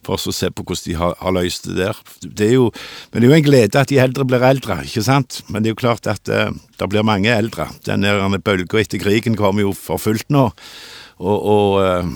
for 0.07 0.17
å 0.17 0.35
se 0.35 0.51
på 0.53 0.65
hvordan 0.65 0.87
de 0.87 0.97
har, 0.99 1.17
har 1.21 1.35
løst 1.37 1.69
det 1.69 1.79
der. 1.81 2.03
Det 2.25 2.51
jo, 2.55 2.69
men 3.11 3.21
det 3.21 3.29
er 3.29 3.33
jo 3.33 3.39
en 3.39 3.49
glede 3.49 3.81
at 3.81 3.93
de 3.93 4.01
eldre 4.01 4.27
blir 4.29 4.45
eldre, 4.49 4.81
ikke 4.87 5.05
sant? 5.05 5.43
Men 5.49 5.63
det 5.63 5.71
er 5.71 5.77
jo 5.77 5.83
klart 5.83 6.09
at 6.11 6.31
eh, 6.33 6.53
det 6.81 6.91
blir 6.91 7.07
mange 7.07 7.33
eldre. 7.33 7.69
Den 7.87 8.07
bølga 8.45 8.81
etter 8.81 9.01
krigen 9.03 9.39
kommer 9.39 9.69
jo 9.69 9.75
for 9.77 10.01
fullt 10.01 10.31
nå, 10.33 10.49
og, 11.21 11.37
og 11.55 11.81
eh, 11.85 12.15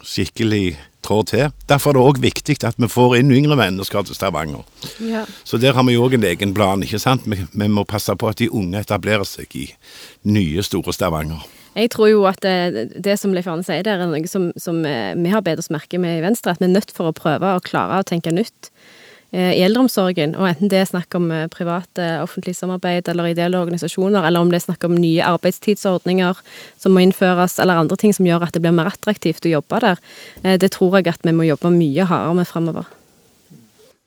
skikkelig 0.00 0.78
trår 1.04 1.22
til. 1.28 1.54
Derfor 1.68 1.92
er 1.92 1.98
det 1.98 2.06
òg 2.08 2.20
viktig 2.22 2.58
at 2.68 2.80
vi 2.80 2.88
får 2.90 3.18
inn 3.20 3.32
yngre 3.34 3.56
mennesker 3.60 4.04
til 4.06 4.16
Stavanger. 4.16 4.64
Ja. 5.04 5.24
Så 5.44 5.60
der 5.60 5.76
har 5.76 5.86
vi 5.88 5.98
òg 6.00 6.16
en 6.16 6.26
egen 6.28 6.52
plan, 6.56 6.82
ikke 6.84 7.00
sant? 7.02 7.28
Vi, 7.28 7.40
vi 7.52 7.70
må 7.72 7.86
passe 7.88 8.14
på 8.16 8.28
at 8.30 8.40
de 8.40 8.50
unge 8.50 8.80
etablerer 8.80 9.28
seg 9.28 9.56
i 9.56 9.66
nye, 10.28 10.64
store 10.66 10.94
Stavanger. 10.96 11.44
Jeg 11.76 11.92
tror 11.94 12.08
jo 12.10 12.24
at 12.26 12.40
det, 12.42 12.88
det 12.98 13.14
som 13.20 13.32
Leif 13.34 13.46
Arne 13.48 13.64
sier 13.64 13.84
der, 13.86 14.02
er 14.02 14.10
noe 14.10 14.26
som, 14.28 14.50
som 14.58 14.82
eh, 14.88 15.14
vi 15.16 15.30
har 15.30 15.44
bedt 15.46 15.62
oss 15.62 15.70
merke 15.70 16.00
med 16.02 16.18
i 16.18 16.24
Venstre, 16.24 16.56
at 16.56 16.62
vi 16.62 16.66
er 16.66 16.74
nødt 16.74 16.90
for 16.94 17.10
å 17.10 17.16
prøve 17.16 17.54
å 17.54 17.62
klare 17.62 18.00
å 18.00 18.06
tenke 18.06 18.34
nytt 18.34 18.72
eh, 18.72 18.99
i 19.32 19.62
eldreomsorgen. 19.62 20.34
Og 20.38 20.48
enten 20.48 20.70
det 20.72 20.80
er 20.80 20.88
snakk 20.90 21.14
om 21.18 21.30
eh, 21.34 21.46
private, 21.52 22.06
offentlig 22.24 22.56
samarbeid 22.58 23.08
eller 23.12 23.30
ideelle 23.30 23.60
organisasjoner, 23.60 24.26
eller 24.26 24.42
om 24.42 24.50
det 24.50 24.60
er 24.60 24.66
snakk 24.66 24.86
om 24.88 24.96
nye 24.98 25.26
arbeidstidsordninger 25.26 26.40
som 26.80 26.96
må 26.96 27.04
innføres, 27.04 27.58
eller 27.62 27.78
andre 27.82 27.98
ting 28.00 28.14
som 28.16 28.26
gjør 28.26 28.48
at 28.48 28.56
det 28.56 28.64
blir 28.64 28.74
mer 28.74 28.90
attraktivt 28.90 29.46
å 29.46 29.56
jobbe 29.56 29.82
der, 29.86 30.00
eh, 30.42 30.58
det 30.58 30.72
tror 30.76 30.98
jeg 30.98 31.12
at 31.14 31.26
vi 31.26 31.36
må 31.36 31.46
jobbe 31.46 31.72
mye 31.74 32.08
hardere 32.10 32.40
med 32.42 32.50
framover. 32.50 32.99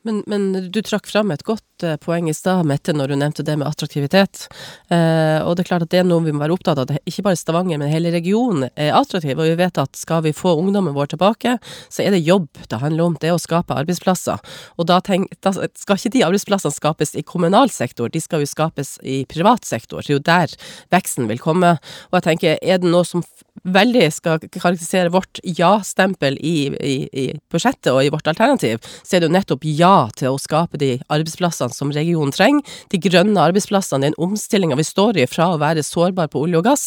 Men, 0.03 0.23
men 0.27 0.71
du 0.71 0.81
trakk 0.83 1.07
fram 1.07 1.31
et 1.31 1.45
godt 1.47 1.83
eh, 1.85 1.95
poeng 2.01 2.27
i 2.27 2.35
stad, 2.35 2.67
Mette, 2.67 2.91
når 2.95 3.13
du 3.13 3.15
nevnte 3.19 3.45
det 3.47 3.55
med 3.59 3.69
attraktivitet. 3.69 4.49
Eh, 4.91 5.39
og 5.39 5.55
det 5.55 5.63
er 5.63 5.69
klart 5.69 5.85
at 5.85 5.93
det 5.93 6.01
er 6.01 6.07
noe 6.07 6.25
vi 6.25 6.33
må 6.35 6.43
være 6.43 6.57
opptatt 6.57 6.81
av. 6.83 6.91
Ikke 7.07 7.23
bare 7.23 7.39
Stavanger, 7.39 7.79
men 7.79 7.91
hele 7.91 8.11
regionen 8.11 8.67
er 8.75 8.91
attraktiv. 8.97 9.37
Og 9.37 9.47
vi 9.47 9.55
vet 9.59 9.79
at 9.79 9.95
skal 9.99 10.25
vi 10.25 10.35
få 10.35 10.57
ungdommen 10.59 10.95
vår 10.95 11.13
tilbake, 11.13 11.55
så 11.87 12.03
er 12.03 12.11
det 12.15 12.23
jobb 12.27 12.49
det 12.67 12.81
handler 12.83 13.07
om. 13.07 13.15
Det 13.19 13.31
er 13.31 13.37
å 13.37 13.41
skape 13.41 13.77
arbeidsplasser. 13.79 14.43
Og 14.75 14.89
da, 14.91 14.99
tenk, 15.05 15.31
da 15.45 15.55
skal 15.55 15.99
ikke 15.99 16.13
de 16.17 16.25
arbeidsplassene 16.27 16.75
skapes 16.75 17.15
i 17.15 17.23
kommunal 17.23 17.71
sektor, 17.71 18.11
de 18.11 18.19
skal 18.23 18.43
jo 18.43 18.51
skapes 18.51 18.97
i 19.07 19.21
privat 19.31 19.63
sektor. 19.67 20.03
Det 20.03 20.11
er 20.11 20.19
jo 20.19 20.27
der 20.27 20.57
veksten 20.91 21.31
vil 21.31 21.39
komme. 21.39 21.77
Og 22.11 22.19
jeg 22.19 22.27
tenker, 22.27 22.59
er 22.59 22.83
det 22.83 22.91
noe 22.91 23.07
som 23.07 23.23
veldig 23.63 24.07
skal 24.11 24.41
karakterisere 24.43 25.13
vårt 25.13 25.39
ja-stempel 25.45 26.35
i, 26.43 26.67
i, 26.83 26.95
i 27.07 27.25
budsjettet 27.53 27.93
og 27.93 28.01
i 28.03 28.11
vårt 28.11 28.27
alternativ, 28.27 28.81
så 29.05 29.15
er 29.15 29.23
det 29.23 29.29
jo 29.29 29.35
nettopp 29.37 29.67
ja 29.69 29.92
til 30.17 30.33
å 30.33 30.41
skape 30.41 30.79
de 30.81 30.95
arbeidsplassene 31.13 31.73
som 31.75 31.91
regionen 31.93 32.33
trenger. 32.35 32.63
De 32.93 32.99
grønne 33.01 33.39
arbeidsplassene, 33.49 34.07
den 34.07 34.17
omstillinga 34.21 34.77
vi 34.79 34.85
står 34.87 35.19
i 35.21 35.27
fra 35.29 35.51
å 35.53 35.59
være 35.61 35.83
sårbar 35.85 36.31
på 36.33 36.43
olje 36.45 36.61
og 36.61 36.67
gass, 36.67 36.85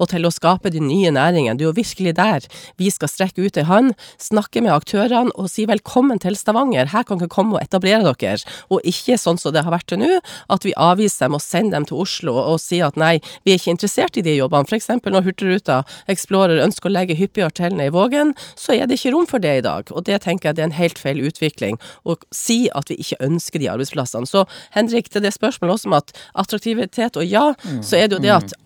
og 0.00 0.10
til 0.12 0.26
å 0.26 0.32
skape 0.34 0.72
de 0.74 0.82
nye 0.82 1.12
næringene. 1.14 1.56
Det 1.58 1.66
er 1.66 1.70
jo 1.70 1.76
virkelig 1.76 2.16
der 2.18 2.46
vi 2.80 2.90
skal 2.92 3.10
strekke 3.10 3.46
ut 3.46 3.60
ei 3.60 3.66
hånd, 3.68 3.94
snakke 4.22 4.62
med 4.64 4.74
aktørene 4.74 5.34
og 5.36 5.50
si 5.52 5.66
velkommen 5.68 6.20
til 6.22 6.36
Stavanger, 6.38 6.90
her 6.92 7.06
kan 7.06 7.20
dere 7.20 7.32
komme 7.32 7.56
og 7.56 7.62
etablere 7.62 8.14
dere, 8.20 8.42
og 8.72 8.84
ikke 8.86 9.18
sånn 9.20 9.40
som 9.40 9.54
det 9.54 9.64
har 9.66 9.74
vært 9.74 9.88
til 9.92 10.02
nå, 10.02 10.20
at 10.52 10.66
vi 10.66 10.74
avviser 10.76 11.26
dem 11.26 11.38
og 11.38 11.44
sender 11.44 11.78
dem 11.78 11.88
til 11.88 12.02
Oslo 12.04 12.36
og 12.40 12.60
sier 12.62 12.88
at 12.88 13.00
nei, 13.00 13.16
vi 13.44 13.54
er 13.54 13.60
ikke 13.60 13.74
interessert 13.74 14.18
i 14.18 14.24
de 14.26 14.36
jobbene. 14.36 14.68
Eksempel 14.76 15.14
når 15.14 15.24
Hurtigruta 15.28 15.80
Explorer 16.10 16.62
ønsker 16.64 16.90
å 16.90 16.94
legge 16.94 17.16
hyppigere 17.18 17.50
hotellene 17.50 17.88
i 17.88 17.92
Vågen, 17.94 18.34
så 18.58 18.74
er 18.76 18.88
det 18.88 18.98
ikke 18.98 19.14
rom 19.14 19.28
for 19.30 19.42
det 19.42 19.54
i 19.60 19.64
dag. 19.64 19.90
Og 19.92 20.04
det 20.08 20.20
tenker 20.24 20.50
jeg 20.50 20.58
det 20.58 20.64
er 20.64 20.70
en 20.70 20.78
helt 20.78 21.00
feil 21.00 21.22
utvikling. 21.24 21.78
Å 22.04 22.16
si 22.46 22.58
at 22.74 22.92
vi 22.92 23.00
ikke 23.02 23.20
ønsker 23.26 23.62
de 23.62 23.70
arbeidsplassene. 23.72 24.28
Så 24.28 24.46
Henrik, 24.76 25.10
til 25.12 25.24
det 25.24 25.34
spørsmålet 25.36 25.78
også 25.78 25.90
om 25.90 25.98
at 25.98 26.14
attraktivitet 26.38 27.18
og 27.18 27.26
ja, 27.26 27.50
så 27.82 28.00
er 28.00 28.08
det 28.08 28.18
jo 28.20 28.24
det 28.26 28.34
at 28.36 28.56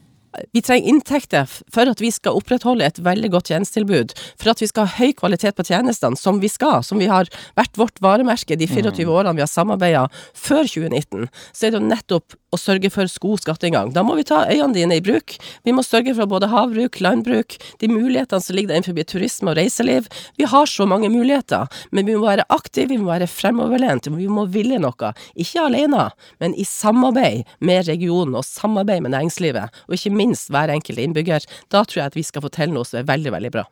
vi 0.52 0.62
trenger 0.62 0.88
inntekter 0.88 1.48
for 1.72 1.90
at 1.90 2.00
vi 2.02 2.10
skal 2.14 2.38
opprettholde 2.38 2.86
et 2.86 3.00
veldig 3.02 3.32
godt 3.34 3.50
tjenestetilbud, 3.50 4.14
for 4.40 4.52
at 4.52 4.62
vi 4.62 4.68
skal 4.70 4.86
ha 4.86 4.98
høy 5.00 5.14
kvalitet 5.18 5.58
på 5.58 5.66
tjenestene, 5.66 6.18
som 6.18 6.40
vi 6.42 6.50
skal, 6.50 6.84
som 6.86 7.00
vi 7.02 7.10
har 7.10 7.30
vært 7.58 7.78
vårt 7.80 7.98
varemerke 8.02 8.58
de 8.58 8.68
24 8.70 9.08
årene 9.10 9.36
vi 9.38 9.44
har 9.44 9.50
samarbeida 9.50 10.06
før 10.34 10.68
2019, 10.70 11.26
så 11.52 11.66
er 11.66 11.74
det 11.74 11.80
jo 11.80 11.90
nettopp 11.90 12.38
å 12.50 12.58
sørge 12.58 12.90
for 12.90 13.10
god 13.22 13.42
skatteinngang. 13.44 13.92
Da 13.94 14.02
må 14.06 14.16
vi 14.18 14.26
ta 14.26 14.42
øynene 14.50 14.74
dine 14.74 14.98
i 14.98 15.04
bruk. 15.04 15.36
Vi 15.66 15.74
må 15.74 15.84
sørge 15.86 16.14
for 16.18 16.30
både 16.30 16.50
havbruk, 16.50 16.98
landbruk, 17.02 17.56
de 17.82 17.90
mulighetene 17.90 18.42
som 18.42 18.56
ligger 18.56 18.72
der 18.72 18.80
innenfor 18.80 19.06
turisme 19.10 19.52
og 19.52 19.58
reiseliv. 19.58 20.08
Vi 20.38 20.48
har 20.50 20.70
så 20.70 20.86
mange 20.90 21.10
muligheter, 21.12 21.70
men 21.94 22.08
vi 22.08 22.16
må 22.18 22.26
være 22.26 22.46
aktive, 22.50 22.90
vi 22.90 22.98
må 23.02 23.10
være 23.12 23.30
fremoverlent, 23.30 24.10
vi 24.10 24.28
må 24.30 24.46
ville 24.50 24.80
noe. 24.82 25.12
Ikke 25.38 25.66
alene, 25.68 26.08
men 26.42 26.56
i 26.58 26.66
samarbeid 26.66 27.46
med 27.62 27.86
regionen 27.88 28.38
og 28.38 28.46
samarbeid 28.46 29.04
med 29.04 29.14
næringslivet, 29.14 29.82
og 29.86 29.96
ikke 29.96 30.14
minst 30.20 30.52
hver 30.52 30.72
enkelt 30.76 31.00
innbygger. 31.02 31.48
Da 31.72 31.84
tror 31.84 32.04
jeg 32.04 32.12
at 32.12 32.18
vi 32.18 32.26
skal 32.26 32.44
få 32.44 32.52
til 32.54 32.74
noe 32.76 32.86
som 32.88 33.00
er 33.00 33.08
veldig, 33.08 33.32
veldig 33.36 33.52
bra. 33.56 33.66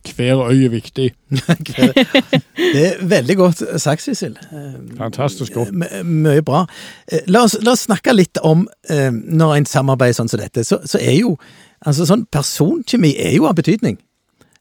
Hver 0.00 0.38
øy 0.48 0.64
er 0.64 0.72
viktig. 0.72 1.10
Det 2.56 2.84
er 2.86 3.00
veldig 3.04 3.36
godt 3.36 3.62
sagt, 3.82 4.02
Sissel. 4.02 4.36
Fantastisk 4.96 5.52
godt. 5.52 5.74
Mye 6.04 6.42
bra. 6.42 6.64
Eh, 7.10 7.26
La 7.28 7.42
oss, 7.44 7.58
la 7.60 7.74
oss 7.74 7.84
snakke 7.88 8.14
litt 8.16 8.40
om 8.46 8.64
eh, 8.88 9.10
når 9.12 9.58
en 9.58 9.68
samarbeider 9.68 10.16
sånn 10.16 10.32
som 10.32 10.40
dette, 10.40 10.64
så, 10.64 10.80
så 10.88 11.00
er 11.00 11.18
jo 11.20 11.34
altså 11.84 12.06
sånn 12.08 12.24
Personkjemi 12.32 13.12
er 13.20 13.36
jo 13.36 13.48
av 13.50 13.58
betydning. 13.60 13.98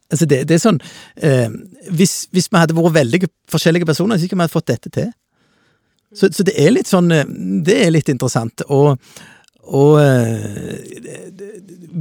Altså 0.09 0.27
det, 0.27 0.41
det 0.49 0.57
er 0.57 0.63
sånn 0.63 0.81
eh, 1.21 1.47
hvis, 1.93 2.25
hvis 2.33 2.49
vi 2.51 2.59
hadde 2.59 2.75
vært 2.75 2.97
veldig 2.97 3.31
forskjellige 3.51 3.87
personer, 3.87 4.19
så 4.19 4.29
kunne 4.31 4.47
vi 4.47 4.55
fått 4.57 4.71
dette 4.73 4.91
til. 4.91 5.11
Så, 6.15 6.31
så 6.33 6.43
det 6.47 6.55
er 6.57 6.73
litt 6.73 6.89
sånn 6.89 7.11
eh, 7.13 7.27
Det 7.65 7.75
er 7.85 7.93
litt 7.93 8.09
interessant. 8.11 8.65
Og, 8.67 8.97
og 9.69 9.99
eh, 10.01 10.79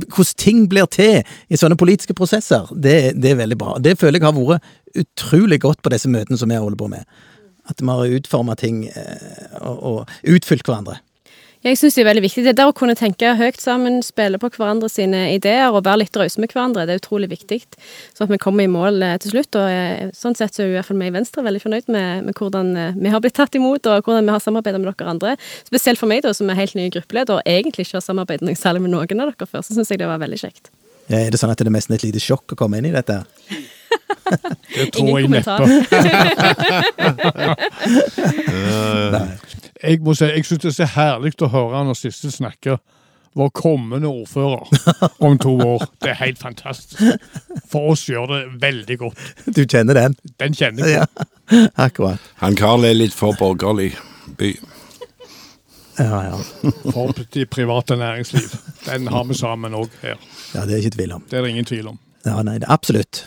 hvordan 0.09 0.37
ting 0.40 0.66
blir 0.70 0.88
til 0.92 1.22
i 1.48 1.59
sånne 1.59 1.78
politiske 1.81 2.16
prosesser, 2.16 2.68
det, 2.72 3.16
det 3.20 3.33
er 3.33 3.42
veldig 3.42 3.59
bra. 3.61 3.76
Det 3.83 3.98
føler 4.00 4.20
jeg 4.20 4.28
har 4.28 4.37
vært 4.38 4.98
utrolig 4.98 5.61
godt 5.64 5.83
på 5.85 5.92
disse 5.92 6.11
møtene 6.11 6.38
som 6.40 6.50
vi 6.50 6.61
holder 6.61 6.81
på 6.81 6.90
med. 6.92 7.04
At 7.68 7.83
vi 7.83 7.92
har 7.92 8.16
utforma 8.18 8.57
ting 8.57 8.87
eh, 8.88 9.59
og, 9.61 9.78
og 9.78 10.35
utfylt 10.37 10.66
hverandre. 10.66 10.98
Jeg 11.68 11.76
syns 11.76 11.96
det 11.98 12.00
er 12.00 12.07
veldig 12.09 12.22
viktig. 12.24 12.42
Det 12.46 12.54
der 12.57 12.70
å 12.70 12.74
kunne 12.76 12.94
tenke 12.96 13.35
høyt 13.37 13.59
sammen, 13.61 13.98
spille 14.04 14.38
på 14.40 14.48
hverandre 14.54 14.88
sine 14.88 15.26
ideer 15.35 15.68
og 15.68 15.83
være 15.85 16.00
litt 16.04 16.16
rause 16.16 16.40
med 16.40 16.52
hverandre, 16.54 16.87
det 16.88 16.94
er 16.94 17.02
utrolig 17.02 17.28
viktig. 17.28 17.59
Sånn 18.16 18.24
at 18.24 18.33
vi 18.33 18.38
kommer 18.40 18.64
i 18.64 18.70
mål 18.72 19.02
eh, 19.04 19.18
til 19.20 19.35
slutt. 19.35 19.52
Og 19.61 19.66
eh, 19.68 20.09
sånn 20.16 20.37
sett 20.38 20.57
så 20.57 20.64
er 20.64 20.70
i 20.70 20.76
hvert 20.78 20.88
fall 20.88 21.00
vi 21.02 21.11
i 21.11 21.14
Venstre 21.18 21.44
veldig 21.44 21.61
fornøyd 21.66 21.87
med, 21.92 22.24
med 22.31 22.35
hvordan 22.38 22.72
eh, 22.72 22.96
vi 22.96 23.12
har 23.12 23.20
blitt 23.24 23.37
tatt 23.37 23.54
imot, 23.59 23.85
og 23.85 23.96
hvordan 24.07 24.24
vi 24.24 24.33
har 24.33 24.42
samarbeidet 24.44 24.81
med 24.81 24.88
dere 24.94 25.12
andre. 25.12 25.31
Spesielt 25.68 26.00
for 26.00 26.09
meg, 26.09 26.24
da, 26.24 26.33
som 26.37 26.48
er 26.48 26.61
helt 26.62 26.76
ny 26.78 26.88
gruppeleder, 26.94 27.35
og 27.37 27.44
egentlig 27.44 27.85
ikke 27.88 27.98
har 28.00 28.07
samarbeidet 28.09 28.44
noe 28.48 28.57
særlig 28.57 28.81
med 28.87 28.94
noen 28.96 29.24
av 29.26 29.35
dere 29.35 29.50
før, 29.50 29.62
så 29.66 29.76
syns 29.76 29.92
jeg 29.92 30.00
det 30.00 30.09
var 30.09 30.24
veldig 30.24 30.40
kjekt. 30.40 30.72
Ja, 31.09 31.16
er 31.20 31.31
det 31.33 31.40
sånn 31.40 31.52
at 31.52 31.61
det 31.61 31.68
er 31.68 31.76
nesten 31.76 31.96
et 31.96 32.04
lite 32.04 32.20
sjokk 32.22 32.57
å 32.57 32.61
komme 32.64 32.81
inn 32.81 32.88
i 32.88 32.96
dette? 32.96 33.20
Det 34.28 34.92
tror 34.92 35.09
Ingen 35.09 35.33
jeg 35.33 35.44
kommentar. 35.44 35.64
neppe. 35.64 35.96
Jeg 39.83 40.01
må 40.03 40.14
si, 40.14 40.27
jeg 40.27 40.45
syns 40.47 40.62
det 40.64 40.71
er 40.73 40.77
så 40.81 40.88
herlig 40.97 41.35
å 41.45 41.51
høre 41.53 41.83
når 41.87 41.99
Sissel 41.99 42.33
snakker 42.35 42.81
vår 43.38 43.51
kommende 43.55 44.09
ordfører 44.11 45.12
om 45.23 45.37
to 45.38 45.53
år. 45.62 45.85
Det 46.03 46.11
er 46.11 46.19
helt 46.25 46.41
fantastisk. 46.43 46.99
For 47.71 47.93
oss 47.93 48.07
gjør 48.09 48.27
det 48.33 48.41
veldig 48.62 48.97
godt. 48.99 49.21
Du 49.55 49.62
kjenner 49.62 49.95
den? 49.95 50.17
Den 50.43 50.57
kjenner 50.59 50.91
jeg. 50.91 51.07
Ja, 51.53 51.69
akkurat. 51.79 52.25
Han 52.43 52.59
Karl 52.59 52.88
er 52.88 52.99
litt 52.99 53.14
for 53.14 53.37
borgerlig 53.38 53.93
by. 54.41 54.51
Ja, 55.99 56.19
ja. 56.31 56.73
For 56.91 57.14
det 57.35 57.49
private 57.51 57.97
næringsliv. 57.99 58.51
Den 58.87 59.09
har 59.11 59.25
vi 59.25 59.35
sammen 59.38 59.75
òg 59.75 59.95
her. 60.03 60.19
ja, 60.55 60.67
det 60.67 60.75
er 60.75 60.83
ikke 60.83 60.97
tvil 60.99 61.17
om. 61.19 61.25
Det 61.31 61.38
er 61.38 61.47
det 61.47 61.55
ingen 61.55 61.69
tvil 61.69 61.88
om. 61.95 61.99
Ja, 62.27 62.41
nei, 62.43 62.59
det 62.59 62.69
er 62.69 62.75
absolutt. 62.75 63.27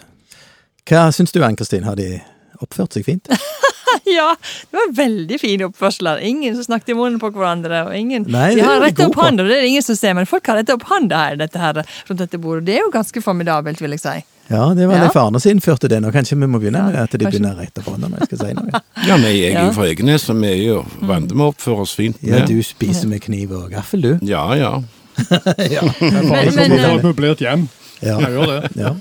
Hva 0.88 1.08
syns 1.16 1.32
du, 1.32 1.44
Ann-Kristin? 1.44 1.88
Har 1.88 1.96
de 2.00 2.20
oppført 2.60 2.96
seg 2.96 3.08
fint? 3.08 3.32
Ja, 4.18 4.36
det 4.72 4.78
var 4.78 4.92
veldig 4.98 5.38
fine 5.42 5.68
oppførsler. 5.70 6.20
Ingen 6.28 6.56
som 6.58 6.64
snakket 6.70 6.90
i 6.94 6.98
munnen 6.98 7.20
på 7.22 7.30
hverandre. 7.36 7.84
og 7.88 7.96
ingen... 7.98 8.26
Nei, 8.32 8.56
de 8.56 8.66
har 8.66 8.80
retta 8.84 9.08
opp 9.08 9.16
hånda, 9.22 9.44
det 9.48 9.58
er 9.58 9.62
det 9.66 9.72
ingen 9.74 9.86
som 9.86 9.96
ser, 10.00 10.14
men 10.18 10.28
folk 10.30 10.48
har 10.52 10.60
rett 10.62 10.70
opp 10.74 10.84
hånda 10.90 11.24
her, 11.26 11.40
dette 11.42 11.60
her, 11.62 11.82
rundt 12.10 12.22
dette 12.24 12.40
bordet. 12.42 12.66
Det 12.70 12.76
er 12.78 12.86
jo 12.86 12.92
ganske 12.94 13.24
formidabelt, 13.24 13.82
vil 13.82 13.96
jeg 13.98 14.04
si. 14.04 14.16
Ja, 14.52 14.66
det 14.76 14.88
var 14.90 14.98
Ja. 15.00 15.04
det 15.06 15.14
faren 15.16 15.40
som 15.40 15.52
innførte 15.54 15.88
det 15.88 16.02
nå. 16.04 16.10
Kanskje 16.12 16.36
vi 16.36 16.48
må 16.52 16.60
begynne 16.60 16.82
med 16.84 16.94
det, 16.98 17.04
at 17.08 17.12
de 17.14 17.22
kanskje. 17.24 17.40
begynner 17.40 17.56
rett 17.62 17.78
opp 17.80 17.86
hånda 17.94 18.10
når 18.12 18.20
jeg 18.20 18.28
skal 18.32 18.42
si 18.42 18.56
noe. 18.58 18.82
Ja, 19.08 19.16
men 19.18 19.30
jeg 19.32 19.54
er 19.56 19.68
jo 19.70 19.76
fra 19.78 19.86
Egenes, 19.88 20.26
og 20.34 20.42
vi 20.42 20.50
er 20.52 20.58
jo 20.66 20.82
vant 21.08 21.32
med 21.32 21.46
å 21.46 21.52
oppføre 21.54 21.86
oss 21.86 21.94
fint. 21.96 22.20
Ja, 22.26 22.42
du 22.46 22.58
spiser 22.68 23.08
med 23.08 23.24
kniv 23.24 23.54
og 23.56 23.70
gaffel, 23.72 24.02
du. 24.04 24.12
Ja, 24.28 24.44
ja. 24.60 24.74
ja. 25.78 25.86
Men 26.02 26.28
bare 26.28 26.50
Men- 26.50 26.52
som 26.52 26.62
men, 26.62 26.72
å 26.72 26.82
få 26.82 26.84
det 26.84 26.98
et 26.98 27.08
møblert 27.08 27.46
hjem. 27.48 27.68
Ja. 28.02 28.18
Jeg 28.20 28.32
gjør 28.36 28.52
det. 28.52 28.72
ja. 28.82 28.92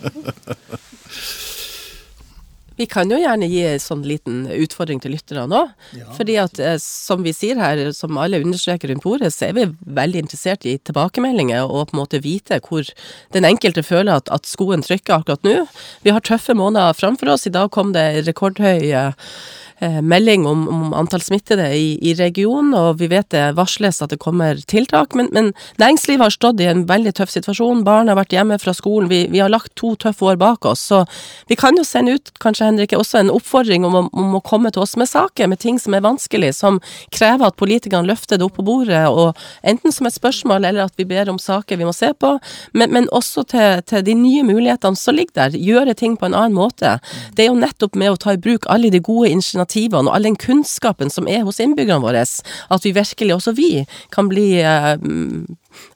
Vi 2.81 2.87
kan 2.89 3.11
jo 3.13 3.19
gjerne 3.21 3.49
gi 3.51 3.61
en 3.69 3.83
sånn 3.83 4.05
liten 4.09 4.47
utfordring 4.57 5.03
til 5.05 5.13
lytterne 5.13 5.45
nå. 5.51 5.67
Fordi 6.17 6.39
at 6.41 6.61
eh, 6.65 6.79
som 6.81 7.21
vi 7.27 7.35
sier 7.37 7.61
her, 7.61 7.83
som 7.97 8.17
alle 8.17 8.41
understreker 8.41 8.89
rundt 8.89 9.05
bordet, 9.05 9.35
så 9.35 9.51
er 9.51 9.59
vi 9.59 9.67
veldig 10.01 10.25
interessert 10.25 10.65
i 10.65 10.79
tilbakemeldinger 10.89 11.69
og 11.69 11.91
på 11.91 11.97
en 11.97 12.01
måte 12.01 12.23
vite 12.25 12.61
hvor 12.65 12.89
den 13.37 13.49
enkelte 13.49 13.85
føler 13.85 14.23
at, 14.23 14.33
at 14.33 14.49
skoen 14.49 14.85
trykker 14.87 15.19
akkurat 15.19 15.45
nå. 15.45 15.59
Vi 16.07 16.15
har 16.17 16.25
tøffe 16.25 16.57
måneder 16.57 16.97
framfor 16.97 17.35
oss. 17.35 17.45
I 17.51 17.53
dag 17.53 17.69
kom 17.75 17.93
det 17.97 18.25
rekordhøy 18.31 18.89
melding 19.81 20.47
om, 20.47 20.67
om 20.69 20.95
antall 20.95 21.23
smittede 21.25 21.67
i, 21.77 21.95
i 22.05 22.15
regionen, 22.19 22.75
og 22.77 22.99
vi 23.01 23.09
vet 23.11 23.31
det 23.33 23.45
varsles 23.57 24.03
at 24.05 24.13
det 24.13 24.21
kommer 24.21 24.59
tiltak. 24.69 25.15
Men, 25.17 25.31
men 25.33 25.53
næringslivet 25.81 26.27
har 26.27 26.35
stått 26.35 26.61
i 26.61 26.69
en 26.71 26.85
veldig 26.89 27.15
tøff 27.17 27.33
situasjon. 27.33 27.85
Barn 27.87 28.11
har 28.11 28.19
vært 28.19 28.35
hjemme 28.35 28.59
fra 28.61 28.75
skolen. 28.77 29.09
Vi, 29.11 29.23
vi 29.33 29.41
har 29.41 29.53
lagt 29.53 29.73
to 29.81 29.95
tøffe 30.01 30.27
år 30.29 30.41
bak 30.41 30.69
oss. 30.69 30.83
Så 30.91 31.03
vi 31.49 31.57
kan 31.61 31.79
jo 31.79 31.85
sende 31.87 32.19
ut, 32.19 32.33
kanskje 32.43 32.69
Henrik, 32.69 32.95
også 32.97 33.23
en 33.23 33.33
oppfordring 33.33 33.87
om, 33.89 33.97
om 34.11 34.37
å 34.37 34.43
komme 34.45 34.73
til 34.75 34.85
oss 34.85 34.97
med 35.01 35.09
saker, 35.11 35.49
med 35.51 35.63
ting 35.63 35.81
som 35.81 35.97
er 35.97 36.05
vanskelig, 36.05 36.53
som 36.59 36.81
krever 37.15 37.49
at 37.49 37.59
politikerne 37.61 38.09
løfter 38.11 38.41
det 38.41 38.47
opp 38.47 38.59
på 38.59 38.67
bordet, 38.67 39.07
og 39.09 39.39
enten 39.67 39.95
som 39.95 40.09
et 40.09 40.17
spørsmål, 40.17 40.67
eller 40.69 40.89
at 40.89 40.97
vi 41.01 41.09
ber 41.09 41.31
om 41.33 41.41
saker 41.41 41.81
vi 41.81 41.89
må 41.89 41.95
se 41.97 42.13
på, 42.13 42.35
men, 42.77 42.93
men 42.93 43.09
også 43.17 43.47
til, 43.49 43.81
til 43.89 44.05
de 44.07 44.17
nye 44.19 44.45
mulighetene 44.47 44.99
som 44.99 45.17
ligger 45.17 45.37
der. 45.41 45.59
Gjøre 45.71 45.97
ting 45.97 46.17
på 46.21 46.29
en 46.29 46.37
annen 46.37 46.57
måte. 46.57 46.99
Det 47.37 47.47
er 47.47 47.53
jo 47.53 47.59
nettopp 47.61 47.97
med 47.99 48.13
å 48.13 48.21
ta 48.21 48.35
i 48.35 48.41
bruk 48.41 48.69
alle 48.71 48.91
de 48.93 49.03
gode 49.05 49.31
initiativene 49.31 49.70
og 49.77 50.15
all 50.15 50.27
den 50.27 50.37
kunnskapen 50.37 51.11
som 51.11 51.29
er 51.29 51.45
hos 51.47 51.61
innbyggerne 51.61 52.03
våre, 52.05 52.23
at 52.23 52.85
vi 52.85 52.93
virkelig, 52.93 53.35
også 53.35 53.55
vi, 53.57 53.87
kan 54.13 54.29
bli 54.29 54.61
eh, 54.61 54.97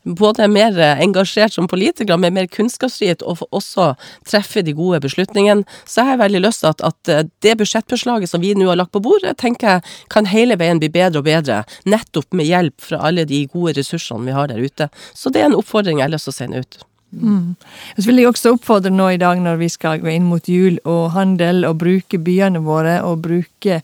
både 0.04 0.48
mer 0.48 0.78
engasjert 1.02 1.52
som 1.52 1.68
politikere, 1.68 2.18
med 2.18 2.32
mer 2.36 2.46
kunnskapsfrihet, 2.46 3.22
og 3.22 3.42
også 3.50 3.94
treffe 4.28 4.62
de 4.62 4.74
gode 4.76 5.00
beslutningene. 5.04 5.64
Så 5.84 6.02
jeg 6.02 6.12
har 6.12 6.22
veldig 6.22 6.44
lyst 6.44 6.62
til 6.64 6.72
at, 6.72 6.84
at 6.84 7.12
eh, 7.12 7.26
det 7.42 7.56
budsjettforslaget 7.60 8.30
som 8.30 8.44
vi 8.44 8.54
nå 8.54 8.70
har 8.70 8.80
lagt 8.80 8.94
på 8.94 9.02
bordet, 9.04 9.36
tenker 9.42 9.76
jeg 9.76 9.94
kan 10.12 10.30
hele 10.30 10.58
veien 10.60 10.82
bli 10.82 10.92
bedre 10.92 11.22
og 11.22 11.28
bedre, 11.28 11.62
nettopp 11.84 12.34
med 12.36 12.50
hjelp 12.50 12.88
fra 12.90 13.02
alle 13.08 13.26
de 13.28 13.44
gode 13.52 13.78
ressursene 13.80 14.28
vi 14.28 14.36
har 14.36 14.50
der 14.52 14.62
ute. 14.62 14.90
Så 15.14 15.32
det 15.32 15.42
er 15.42 15.50
en 15.50 15.60
oppfordring 15.60 16.00
jeg 16.00 16.08
har 16.08 16.16
lyst 16.16 16.30
til 16.30 16.36
å 16.36 16.40
sende 16.42 16.64
ut. 16.64 16.82
Og 17.22 18.02
Så 18.02 18.08
vil 18.08 18.20
jeg 18.20 18.28
også 18.28 18.54
oppfordre 18.56 18.90
nå 18.90 19.08
i 19.14 19.20
dag 19.20 19.40
når 19.42 19.60
vi 19.60 19.68
skal 19.72 20.00
gå 20.02 20.10
inn 20.10 20.26
mot 20.28 20.48
jul 20.48 20.80
og 20.84 21.12
handel, 21.14 21.64
og 21.68 21.78
bruke 21.78 22.18
byene 22.18 22.62
våre 22.64 23.00
og 23.06 23.22
bruke 23.22 23.80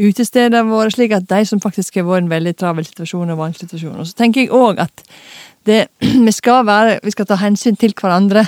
utestedene 0.00 0.64
våre, 0.70 0.90
slik 0.90 1.12
at 1.14 1.28
de 1.28 1.44
som 1.46 1.60
faktisk 1.60 2.00
har 2.00 2.08
vært 2.08 2.24
en 2.24 2.32
veldig 2.32 2.54
travel 2.58 2.86
situasjon 2.86 3.34
og 3.34 3.40
vanskelig 3.40 3.68
situasjon. 3.68 4.00
Og 4.00 4.08
så 4.08 4.18
tenker 4.18 4.44
jeg 4.44 4.54
òg 4.56 4.82
at 4.82 5.04
det, 5.68 5.86
vi, 6.26 6.32
skal 6.34 6.66
være, 6.66 6.98
vi 7.04 7.14
skal 7.14 7.28
ta 7.28 7.38
hensyn 7.42 7.78
til 7.78 7.94
hverandre 7.98 8.46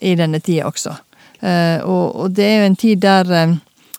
i 0.00 0.14
denne 0.18 0.40
tida 0.44 0.68
også. 0.70 0.96
Eh, 1.40 1.78
og, 1.84 2.16
og 2.16 2.36
det 2.36 2.46
er 2.48 2.60
jo 2.60 2.68
en 2.70 2.78
tid 2.80 3.02
der 3.04 3.32
eh, 3.34 3.56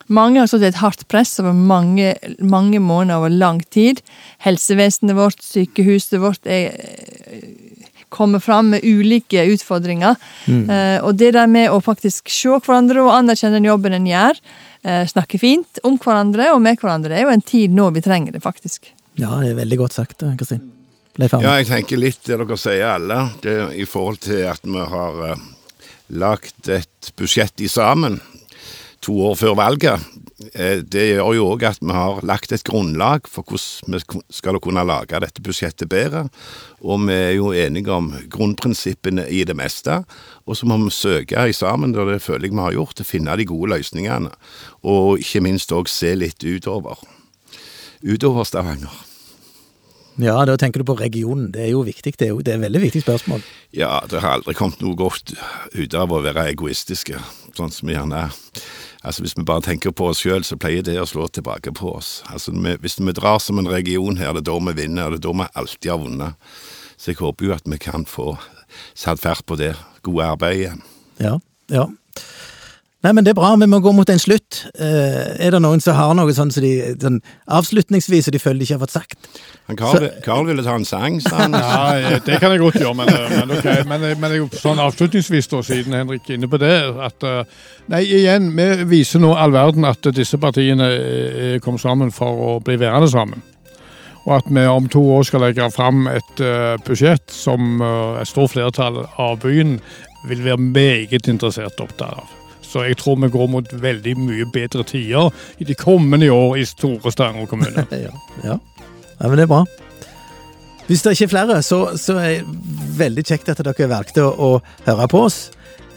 mange 0.08 0.40
har 0.40 0.48
stått 0.48 0.64
i 0.64 0.70
et 0.70 0.80
hardt 0.80 1.04
press 1.12 1.36
over 1.42 1.54
mange, 1.54 2.14
mange 2.40 2.80
måneder 2.80 3.20
over 3.20 3.34
lang 3.34 3.60
tid. 3.74 4.00
Helsevesenet 4.46 5.18
vårt, 5.18 5.42
sykehuset 5.44 6.22
vårt 6.24 6.48
er 6.48 6.72
kommer 8.10 8.40
fram 8.40 8.70
med 8.74 8.86
ulike 8.86 9.44
utfordringer. 9.54 10.16
Eh, 10.48 11.04
og 11.04 11.18
det 11.20 11.34
der 11.36 11.50
med 11.52 11.72
å 11.72 11.82
faktisk 11.84 12.32
se 12.32 12.56
hverandre 12.56 13.04
og 13.04 13.14
anerkjenne 13.16 13.60
den 13.60 13.70
jobben 13.70 13.98
en 13.98 14.08
gjør, 14.08 14.40
eh, 14.84 15.04
snakke 15.10 15.40
fint 15.42 15.82
om 15.84 15.98
hverandre 15.98 16.54
og 16.54 16.62
med 16.62 16.80
hverandre, 16.80 17.12
det 17.14 17.20
er 17.20 17.28
jo 17.28 17.36
en 17.36 17.42
tid 17.42 17.76
nå 17.76 17.90
vi 17.96 18.02
trenger 18.06 18.32
det, 18.38 18.44
faktisk. 18.44 18.94
ja, 19.18 19.32
det 19.42 19.52
er 19.52 19.62
veldig 19.64 19.78
godt 19.78 19.94
sagt, 19.98 20.24
Kristin. 20.38 20.72
Ja, 21.18 21.56
jeg 21.58 21.66
tenker 21.66 21.98
litt 21.98 22.20
det 22.30 22.38
dere 22.38 22.58
sier 22.62 22.92
alle, 22.94 23.32
det 23.42 23.56
i 23.74 23.88
forhold 23.90 24.20
til 24.22 24.44
at 24.46 24.62
vi 24.62 24.84
har 24.92 25.22
eh, 25.32 25.46
lagt 26.14 26.70
et 26.70 27.10
budsjett 27.18 27.66
i 27.66 27.70
sammen 27.72 28.20
to 29.02 29.16
år 29.26 29.38
før 29.40 29.56
valget. 29.58 30.04
Eh, 30.38 30.84
det 30.86 31.06
gjør 31.08 31.32
jo 31.34 31.46
òg 31.56 31.64
at 31.66 31.80
vi 31.82 31.94
har 31.96 32.20
lagt 32.28 32.52
et 32.54 32.66
grunnlag 32.68 33.26
for 33.30 33.48
hvordan 33.48 33.96
vi 33.96 34.22
skal 34.38 34.60
kunne 34.62 34.86
lage 34.86 35.18
dette 35.24 35.42
budsjettet 35.42 35.90
bedre. 35.90 36.28
Og 36.86 37.02
vi 37.08 37.16
er 37.16 37.34
jo 37.40 37.50
enige 37.58 37.94
om 37.94 38.12
grunnprinsippene 38.30 39.26
i 39.34 39.44
det 39.50 39.58
meste. 39.58 40.04
Og 40.46 40.60
så 40.60 40.70
må 40.70 40.78
vi 40.84 40.94
søke 40.94 41.48
i 41.50 41.58
sammen, 41.58 41.98
og 41.98 42.12
det 42.12 42.22
føler 42.22 42.48
jeg 42.48 42.58
vi 42.58 42.66
har 42.68 42.78
gjort, 42.78 43.02
å 43.02 43.08
finne 43.08 43.38
de 43.38 43.50
gode 43.50 43.74
løsningene. 43.74 44.32
Og 44.86 45.26
ikke 45.26 45.42
minst 45.42 45.74
òg 45.74 45.90
se 45.90 46.14
litt 46.16 46.46
utover. 46.46 47.02
Utover 48.06 48.46
Stavanger. 48.46 48.94
Ja, 50.18 50.38
da 50.50 50.56
tenker 50.58 50.82
du 50.82 50.88
på 50.90 50.98
regionen. 50.98 51.52
Det 51.54 51.68
er 51.68 51.74
jo 51.76 51.84
viktig. 51.86 52.16
Det 52.18 52.26
er 52.26 52.32
jo 52.34 52.42
det 52.42 52.54
er 52.54 52.58
et 52.58 52.66
veldig 52.66 52.82
viktig 52.88 53.04
spørsmål. 53.04 53.44
Ja, 53.74 54.00
det 54.10 54.22
har 54.24 54.38
aldri 54.38 54.56
kommet 54.58 54.82
noe 54.82 54.98
godt 54.98 55.34
ut 55.78 55.98
av 55.98 56.14
å 56.14 56.22
være 56.26 56.48
egoistiske, 56.54 57.22
sånn 57.58 57.74
som 57.74 57.90
vi 57.90 57.98
gjerne 57.98 58.24
er. 58.26 58.40
Altså 59.04 59.22
Hvis 59.24 59.38
vi 59.38 59.44
bare 59.44 59.62
tenker 59.62 59.92
på 59.92 60.10
oss 60.12 60.24
sjøl, 60.24 60.44
så 60.44 60.58
pleier 60.58 60.84
det 60.84 60.98
å 61.02 61.06
slå 61.06 61.28
tilbake 61.28 61.72
på 61.76 61.92
oss. 62.00 62.24
Altså 62.34 62.52
vi, 62.56 62.76
Hvis 62.82 63.00
vi 63.00 63.14
drar 63.14 63.40
som 63.44 63.60
en 63.60 63.70
region 63.70 64.18
her, 64.18 64.34
det 64.34 64.46
er 64.46 64.50
da 64.52 64.58
vi 64.70 64.76
vinner, 64.82 65.12
det 65.14 65.22
er 65.22 65.28
da 65.28 65.36
vi 65.44 65.50
alltid 65.54 65.92
har 65.92 66.02
vunnet. 66.02 66.50
Så 66.98 67.12
jeg 67.12 67.22
håper 67.22 67.46
jo 67.46 67.54
at 67.54 67.68
vi 67.70 67.78
kan 67.78 68.06
få 68.10 68.38
satt 68.98 69.22
fart 69.22 69.46
på 69.46 69.56
det 69.56 69.76
gode 70.06 70.26
arbeidet. 70.26 70.82
Ja, 71.22 71.38
ja. 71.70 71.86
Nei, 73.06 73.12
men 73.14 73.26
det 73.26 73.32
er 73.32 73.38
bra. 73.38 73.52
Vi 73.62 73.68
må 73.70 73.78
gå 73.84 73.92
mot 73.94 74.10
en 74.10 74.20
slutt. 74.20 74.64
Eh, 74.74 75.36
er 75.46 75.54
det 75.54 75.60
noen 75.62 75.82
som 75.84 75.96
har 75.96 76.16
noe 76.18 76.34
sånn 76.34 76.50
som 76.54 76.64
de 76.66 76.72
sånn 76.98 77.20
avslutningsvis 77.46 78.26
som 78.26 78.34
de 78.34 78.42
føler 78.42 78.64
de 78.64 78.66
ikke 78.66 78.80
har 78.80 78.84
fått 78.86 78.96
sagt? 78.96 79.28
Carl, 79.68 79.78
Karl, 79.78 80.08
Karl 80.26 80.48
ville 80.50 80.66
ta 80.66 80.78
en 80.80 80.88
sang, 80.88 81.20
sa 81.22 81.44
han. 81.44 81.54
Ja, 81.54 82.18
det 82.26 82.40
kan 82.42 82.56
jeg 82.56 82.64
godt 82.64 82.80
gjøre, 82.82 82.96
men, 82.98 83.12
eh, 83.14 83.36
men, 83.36 83.54
ok. 83.58 83.68
men, 83.92 84.08
men 84.24 84.34
jeg, 84.34 84.48
sånn 84.64 84.82
avslutningsvis, 84.82 85.52
da, 85.54 85.62
siden 85.68 85.98
Henrik 85.98 86.26
er 86.26 86.40
inne 86.40 86.50
på 86.50 86.62
det 86.62 86.74
at 87.10 87.28
eh, 87.28 87.60
Nei, 87.94 88.02
igjen, 88.18 88.50
vi 88.58 88.88
viser 88.90 89.22
nå 89.24 89.30
all 89.40 89.54
verden 89.56 89.86
at 89.88 90.10
disse 90.12 90.36
partiene 90.42 90.90
kom 91.64 91.78
sammen 91.80 92.10
for 92.12 92.42
å 92.50 92.58
bli 92.60 92.76
værende 92.82 93.08
sammen. 93.14 93.46
Og 94.28 94.36
at 94.36 94.50
vi 94.52 94.66
om 94.68 94.90
to 94.92 95.02
år 95.16 95.24
skal 95.24 95.46
legge 95.46 95.70
fram 95.72 96.08
et 96.12 96.42
eh, 96.44 96.76
budsjett 96.84 97.32
som 97.32 97.80
eh, 97.80 98.20
et 98.22 98.28
stort 98.28 98.52
flertall 98.52 99.06
av 99.16 99.40
byen 99.44 99.78
vil 100.28 100.44
være 100.44 100.60
meget 100.60 101.32
interessert 101.32 101.80
opptatt 101.80 102.20
av. 102.20 102.37
Så 102.68 102.84
jeg 102.84 102.98
tror 103.00 103.16
vi 103.22 103.32
går 103.32 103.50
mot 103.52 103.74
veldig 103.82 104.14
mye 104.20 104.48
bedre 104.54 104.84
tider 104.88 105.30
i 105.58 105.68
de 105.68 105.76
kommende 105.76 106.30
år 106.34 106.58
i 106.60 106.66
store 106.68 107.12
Stavanger 107.12 107.50
kommune. 107.50 107.86
Ja. 107.92 108.14
ja. 108.44 108.58
ja 109.20 109.28
men 109.28 109.40
det 109.40 109.48
er 109.48 109.54
bra. 109.54 109.66
Hvis 110.88 111.02
det 111.04 111.16
ikke 111.16 111.26
er 111.26 111.34
flere, 111.34 111.62
så, 111.64 111.80
så 112.00 112.16
er 112.22 112.28
det 112.38 112.98
veldig 112.98 113.24
kjekt 113.28 113.50
at 113.52 113.60
dere 113.60 113.90
valgte 113.92 114.24
å, 114.24 114.32
å 114.58 114.86
høre 114.86 115.08
på 115.12 115.24
oss. 115.28 115.40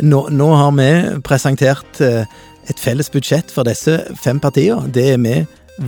Nå, 0.03 0.25
nå 0.33 0.49
har 0.57 0.73
vi 0.75 0.89
presentert 1.27 2.01
eh, 2.03 2.25
et 2.71 2.81
felles 2.81 3.11
budsjett 3.13 3.53
for 3.55 3.69
disse 3.69 4.01
fem 4.19 4.41
partiene. 4.43 4.91
Det 4.91 5.13
er 5.13 5.21
vi 5.23 5.37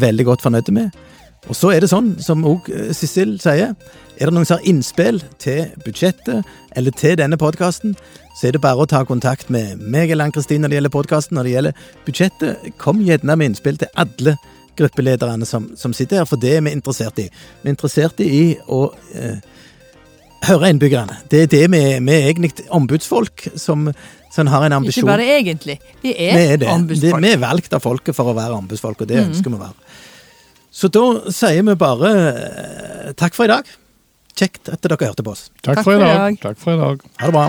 veldig 0.02 0.28
godt 0.28 0.44
fornøyde 0.44 0.74
med. 0.76 1.02
Og 1.50 1.58
så 1.58 1.72
er 1.74 1.82
det 1.82 1.90
sånn, 1.90 2.12
som 2.22 2.44
òg 2.46 2.68
Sissel 2.94 3.34
sier, 3.42 3.74
er 4.22 4.30
det 4.30 4.36
noen 4.36 4.46
som 4.46 4.58
har 4.60 4.68
innspill 4.70 5.20
til 5.42 5.72
budsjettet 5.84 6.46
eller 6.78 6.94
til 6.94 7.16
denne 7.18 7.38
podkasten, 7.40 7.96
så 8.38 8.48
er 8.48 8.56
det 8.56 8.62
bare 8.64 8.84
å 8.84 8.88
ta 8.88 9.02
kontakt 9.08 9.50
med 9.52 9.80
meg 9.82 10.12
eller 10.12 10.28
Ann-Kristin 10.28 10.62
når 10.64 10.72
det 10.72 10.78
gjelder 10.78 10.94
podkasten. 10.94 11.36
Når 11.36 11.48
det 11.48 11.54
gjelder 11.56 11.86
budsjettet, 12.06 12.68
kom 12.80 13.02
gjerne 13.04 13.36
med 13.36 13.52
innspill 13.52 13.80
til 13.80 13.90
alle 13.98 14.36
gruppelederne 14.78 15.46
som, 15.48 15.72
som 15.76 15.92
sitter 15.96 16.22
her, 16.22 16.28
for 16.28 16.40
det 16.40 16.54
er 16.56 16.62
vi 16.64 16.72
interessert 16.72 17.18
i. 17.20 17.26
Vi 17.62 17.68
er 17.68 17.74
interessert 17.74 18.22
i 18.24 18.44
å 18.72 18.86
eh, 19.12 19.42
høre 20.48 20.70
innbyggerne. 20.72 21.18
Det 21.30 21.44
er 21.44 21.52
det 21.52 21.66
vi 21.74 21.82
er. 21.82 22.00
Vi 22.00 22.14
er 22.16 22.30
egentlig 22.30 22.68
ombudsfolk 22.72 23.50
som, 23.60 23.90
som 24.32 24.52
har 24.54 24.68
en 24.68 24.78
ambisjon. 24.80 25.04
Ikke 25.04 25.12
bare 25.12 25.28
egentlig. 25.36 25.78
Vi 26.02 26.14
er, 26.14 26.32
Vi 26.38 26.46
er 26.46 26.56
det. 26.56 26.64
det. 26.64 26.72
ombudsfolk. 26.72 27.20
Vi 27.26 27.34
er 27.34 27.44
valgt 27.44 27.76
av 27.76 27.84
folket 27.84 28.16
for 28.16 28.32
å 28.32 28.38
være 28.38 28.56
ombudsfolk, 28.62 29.04
og 29.04 29.12
det 29.12 29.20
ønsker 29.26 29.52
vi 29.52 29.60
å 29.60 29.64
være. 29.66 30.00
Så 30.72 30.88
da 30.88 31.04
sier 31.28 31.68
vi 31.68 31.76
bare 31.76 32.10
eh, 32.32 33.08
takk 33.18 33.36
for 33.36 33.44
i 33.44 33.52
dag. 33.52 33.68
Kjekt 34.38 34.68
at 34.72 34.80
dere 34.84 34.96
hørte 35.10 35.24
på 35.26 35.34
oss. 35.34 35.48
Takk 35.60 35.80
Takk 35.80 35.84
for 35.86 35.96
i 35.96 36.00
dag. 36.02 36.16
dag. 36.18 36.38
Takk 36.42 36.60
for 36.62 36.72
i 36.72 36.80
dag. 36.80 37.02
Ha 37.20 37.26
det 37.30 37.34
bra. 37.36 37.46